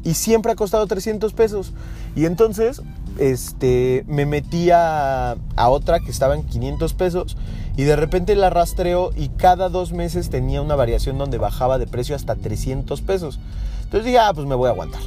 y 0.05 0.15
siempre 0.15 0.53
ha 0.53 0.57
costado 0.57 0.87
300 0.87 1.33
pesos. 1.33 1.73
Y 2.15 2.25
entonces 2.25 2.83
este, 3.19 4.05
me 4.07 4.27
metí 4.27 4.71
a, 4.73 5.37
otra 5.57 6.01
que 6.01 6.11
estaba 6.11 6.35
en 6.35 6.45
500 6.45 6.95
pesos 6.95 7.37
y 7.77 7.83
de 7.85 7.97
repente 7.97 8.35
la 8.35 8.51
rastreo 8.51 9.11
y 9.17 9.29
cada 9.29 9.69
dos 9.69 9.93
meses 9.93 10.31
tenía 10.31 10.63
una 10.63 10.75
variación 10.75 11.19
donde 11.19 11.39
bajaba 11.39 11.79
de 11.79 11.87
precio 11.87 12.17
hasta 12.17 12.35
300 12.35 13.01
pesos. 13.03 13.39
Entonces 13.85 14.07
dije, 14.07 14.19
ah, 14.19 14.33
pues 14.35 14.47
me 14.47 14.55
voy 14.55 14.69
a 14.69 14.73
aguantar. 14.73 15.01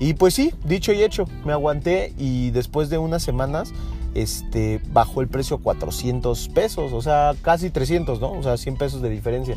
Y 0.00 0.14
pues 0.14 0.34
sí, 0.34 0.52
dicho 0.64 0.92
y 0.92 1.02
hecho, 1.02 1.26
me 1.44 1.52
aguanté 1.52 2.12
y 2.18 2.50
después 2.50 2.90
de 2.90 2.98
unas 2.98 3.22
semanas 3.22 3.72
este, 4.14 4.80
bajó 4.92 5.20
el 5.20 5.28
precio 5.28 5.56
a 5.56 5.60
400 5.60 6.48
pesos, 6.48 6.92
o 6.92 7.02
sea, 7.02 7.34
casi 7.42 7.70
300, 7.70 8.20
¿no? 8.20 8.32
O 8.32 8.42
sea, 8.42 8.56
100 8.56 8.76
pesos 8.76 9.02
de 9.02 9.10
diferencia. 9.10 9.56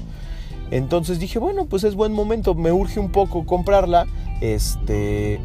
Entonces 0.71 1.19
dije, 1.19 1.39
bueno, 1.39 1.65
pues 1.65 1.83
es 1.83 1.95
buen 1.95 2.13
momento, 2.13 2.55
me 2.55 2.71
urge 2.71 2.99
un 2.99 3.11
poco 3.11 3.45
comprarla, 3.45 4.07
este, 4.41 5.39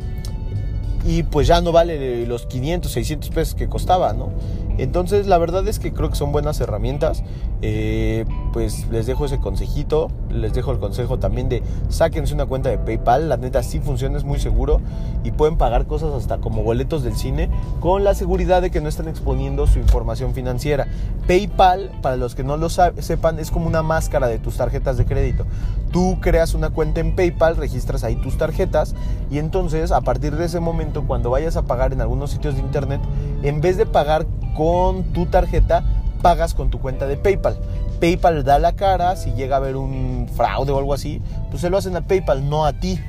y 1.05 1.23
pues 1.23 1.47
ya 1.47 1.61
no 1.61 1.73
vale 1.73 2.27
los 2.27 2.47
500, 2.47 2.91
600 2.91 3.31
pesos 3.31 3.55
que 3.55 3.69
costaba, 3.69 4.13
¿no? 4.13 4.31
Entonces 4.79 5.27
la 5.27 5.37
verdad 5.37 5.67
es 5.69 5.79
que 5.79 5.93
creo 5.93 6.09
que 6.09 6.17
son 6.17 6.33
buenas 6.33 6.61
herramientas. 6.61 7.23
Eh, 7.63 8.25
pues 8.55 8.87
les 8.91 9.05
dejo 9.05 9.27
ese 9.27 9.39
consejito, 9.39 10.11
les 10.31 10.55
dejo 10.55 10.73
el 10.73 10.79
consejo 10.79 11.19
también 11.19 11.51
de 11.51 11.63
sáquense 11.91 12.33
una 12.33 12.47
cuenta 12.47 12.71
de 12.71 12.79
PayPal, 12.79 13.29
la 13.29 13.37
neta 13.37 13.63
sí 13.63 13.81
funciona, 13.81 14.17
es 14.17 14.25
muy 14.25 14.41
seguro 14.41 14.81
y 15.23 15.33
pueden 15.33 15.59
pagar 15.59 15.87
cosas 15.87 16.15
hasta 16.15 16.39
como 16.39 16.63
boletos 16.63 17.03
del 17.03 17.15
cine 17.15 17.51
con 17.81 18.03
la 18.03 18.15
seguridad 18.15 18.63
de 18.63 18.71
que 18.71 18.81
no 18.81 18.89
están 18.89 19.09
exponiendo 19.09 19.67
su 19.67 19.79
información 19.79 20.33
financiera. 20.33 20.87
PayPal, 21.27 21.91
para 22.01 22.17
los 22.17 22.35
que 22.35 22.45
no 22.45 22.57
lo 22.57 22.71
sepan, 22.71 23.39
es 23.39 23.51
como 23.51 23.67
una 23.67 23.83
máscara 23.83 24.27
de 24.29 24.39
tus 24.39 24.57
tarjetas 24.57 24.97
de 24.97 25.05
crédito. 25.05 25.45
Tú 25.93 26.19
creas 26.21 26.55
una 26.55 26.71
cuenta 26.71 27.01
en 27.01 27.17
PayPal, 27.17 27.57
registras 27.57 28.05
ahí 28.05 28.17
tus 28.17 28.39
tarjetas 28.39 28.95
y 29.31 29.39
entonces 29.39 29.91
a 29.91 30.03
partir 30.03 30.37
de 30.37 30.45
ese 30.45 30.61
momento 30.61 31.05
cuando 31.07 31.31
vayas 31.31 31.57
a 31.57 31.63
pagar 31.63 31.93
en 31.93 32.01
algunos 32.01 32.31
sitios 32.31 32.55
de 32.55 32.61
internet, 32.61 33.01
en 33.43 33.61
vez 33.61 33.77
de 33.77 33.87
pagar 33.87 34.27
con 34.57 35.03
tu 35.13 35.27
tarjeta, 35.27 35.85
pagas 36.23 36.55
con 36.55 36.71
tu 36.71 36.81
cuenta 36.81 37.07
de 37.07 37.17
PayPal. 37.17 37.59
PayPal 38.01 38.45
da 38.45 38.59
la 38.59 38.73
cara, 38.73 39.17
si 39.17 39.33
llega 39.33 39.57
a 39.57 39.59
haber 39.59 39.77
un 39.77 40.29
fraude 40.35 40.71
o 40.71 40.79
algo 40.79 40.95
así, 40.95 41.21
pues 41.51 41.61
se 41.61 41.71
lo 41.71 41.79
hacen 41.79 41.97
a 41.97 42.03
PayPal, 42.03 42.49
no 42.49 42.65
a 42.65 42.73
ti. 42.73 43.01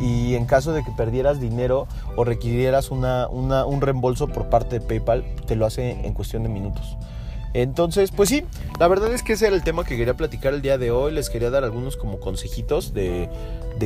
Y 0.00 0.34
en 0.34 0.44
caso 0.44 0.72
de 0.72 0.84
que 0.84 0.90
perdieras 0.90 1.40
dinero 1.40 1.86
o 2.16 2.24
requirieras 2.24 2.90
un 2.90 3.80
reembolso 3.80 4.28
por 4.28 4.50
parte 4.50 4.78
de 4.78 4.86
PayPal, 4.86 5.24
te 5.46 5.56
lo 5.56 5.64
hace 5.64 6.06
en 6.06 6.12
cuestión 6.12 6.42
de 6.42 6.50
minutos. 6.50 6.98
Entonces, 7.56 8.10
pues 8.10 8.28
sí, 8.28 8.44
la 8.78 8.86
verdad 8.86 9.14
es 9.14 9.22
que 9.22 9.32
ese 9.32 9.46
era 9.46 9.56
el 9.56 9.62
tema 9.62 9.82
que 9.82 9.96
quería 9.96 10.12
platicar 10.12 10.52
el 10.52 10.60
día 10.60 10.76
de 10.76 10.90
hoy. 10.90 11.10
Les 11.10 11.30
quería 11.30 11.48
dar 11.48 11.64
algunos 11.64 11.96
como 11.96 12.20
consejitos 12.20 12.92
de, 12.92 13.30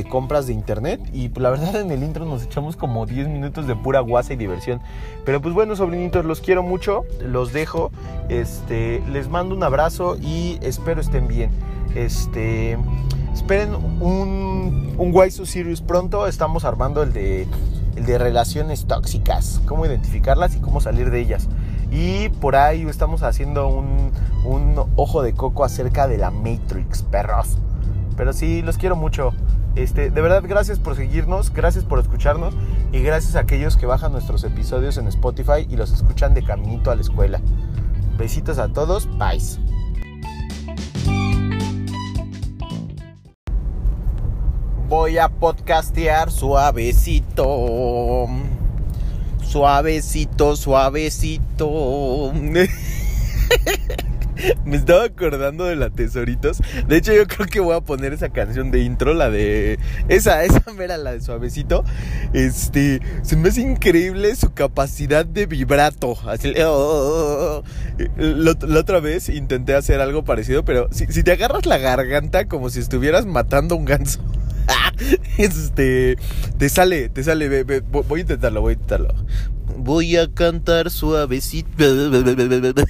compras 0.09 0.45
de 0.45 0.51
internet. 0.51 0.99
Y 1.13 1.29
pues, 1.29 1.41
la 1.41 1.51
verdad 1.51 1.79
en 1.79 1.89
el 1.89 2.03
intro 2.03 2.25
nos 2.25 2.43
echamos 2.43 2.75
como 2.75 3.05
10 3.05 3.29
minutos 3.29 3.67
de 3.67 3.75
pura 3.77 4.01
guasa 4.01 4.33
y 4.33 4.35
diversión. 4.35 4.81
Pero 5.23 5.41
pues 5.41 5.53
bueno, 5.53 5.77
sobrinitos, 5.77 6.25
los 6.25 6.41
quiero 6.41 6.63
mucho. 6.63 7.05
Los 7.21 7.53
dejo. 7.53 7.91
Este, 8.27 9.01
les 9.09 9.29
mando 9.29 9.55
un 9.55 9.63
abrazo 9.63 10.17
y 10.17 10.59
espero 10.61 10.99
estén 10.99 11.29
bien. 11.29 11.49
Este, 11.95 12.77
esperen 13.33 13.73
un, 13.73 14.95
un 14.97 15.15
Waisu 15.15 15.45
Series 15.45 15.79
pronto. 15.79 16.27
Estamos 16.27 16.65
armando 16.65 17.03
el 17.03 17.13
de, 17.13 17.47
el 17.95 18.05
de 18.05 18.17
relaciones 18.17 18.83
tóxicas. 18.85 19.61
Cómo 19.65 19.85
identificarlas 19.85 20.57
y 20.57 20.59
cómo 20.59 20.81
salir 20.81 21.09
de 21.09 21.21
ellas. 21.21 21.47
Y 21.91 22.29
por 22.29 22.55
ahí 22.55 22.83
estamos 22.83 23.21
haciendo 23.21 23.67
un, 23.67 24.11
ojo 24.95 25.21
de 25.21 25.33
coco 25.33 25.65
acerca 25.65 26.07
de 26.07 26.17
la 26.17 26.31
Matrix, 26.31 27.03
perros. 27.03 27.57
Pero 28.15 28.31
sí, 28.33 28.61
los 28.61 28.77
quiero 28.77 28.95
mucho. 28.95 29.33
Este, 29.75 30.09
de 30.09 30.21
verdad, 30.21 30.43
gracias 30.45 30.79
por 30.79 30.95
seguirnos, 30.95 31.53
gracias 31.53 31.83
por 31.83 31.99
escucharnos 31.99 32.53
y 32.91 33.01
gracias 33.01 33.35
a 33.35 33.41
aquellos 33.41 33.77
que 33.77 33.85
bajan 33.85 34.11
nuestros 34.11 34.43
episodios 34.43 34.97
en 34.97 35.07
Spotify 35.07 35.67
y 35.69 35.75
los 35.75 35.93
escuchan 35.93 36.33
de 36.33 36.43
caminito 36.43 36.91
a 36.91 36.95
la 36.95 37.01
escuela. 37.01 37.41
Besitos 38.17 38.57
a 38.57 38.69
todos, 38.69 39.07
bye. 39.17 39.39
Voy 44.87 45.17
a 45.17 45.29
podcastear 45.29 46.31
suavecito. 46.31 47.45
Suavecito, 49.51 50.55
suavecito. 50.55 52.31
Me 54.63 54.77
estaba 54.77 55.03
acordando 55.03 55.65
de 55.65 55.75
la 55.75 55.89
Tesoritos. 55.89 56.61
De 56.87 56.95
hecho, 56.95 57.11
yo 57.13 57.27
creo 57.27 57.47
que 57.47 57.59
voy 57.59 57.75
a 57.75 57.81
poner 57.81 58.13
esa 58.13 58.29
canción 58.29 58.71
de 58.71 58.79
intro, 58.79 59.13
la 59.13 59.29
de. 59.29 59.77
Esa, 60.07 60.45
esa 60.45 60.63
mera, 60.71 60.95
la 60.95 61.11
de 61.11 61.19
Suavecito. 61.19 61.83
Este. 62.31 63.01
Se 63.23 63.35
me 63.35 63.49
hace 63.49 63.59
increíble 63.59 64.33
su 64.37 64.53
capacidad 64.53 65.25
de 65.25 65.47
vibrato. 65.47 66.15
Así. 66.27 66.53
Oh, 66.65 67.61
la, 68.15 68.79
otra 68.79 69.01
vez 69.01 69.27
intenté 69.27 69.75
hacer 69.75 69.99
algo 69.99 70.23
parecido, 70.23 70.63
pero 70.63 70.87
si 70.91 71.23
te 71.23 71.31
agarras 71.33 71.65
la 71.65 71.77
garganta 71.77 72.47
como 72.47 72.69
si 72.69 72.79
estuvieras 72.79 73.25
matando 73.25 73.75
un 73.75 73.83
ganso. 73.83 74.21
este, 75.37 76.17
te 76.57 76.69
sale, 76.69 77.09
te 77.09 77.23
sale, 77.23 77.63
voy 77.63 78.19
a 78.19 78.21
intentarlo, 78.21 78.61
voy 78.61 78.71
a 78.71 78.73
intentarlo. 78.73 79.13
Voy 79.77 80.17
a 80.17 80.31
cantar 80.31 80.91
suavecito. 80.91 81.69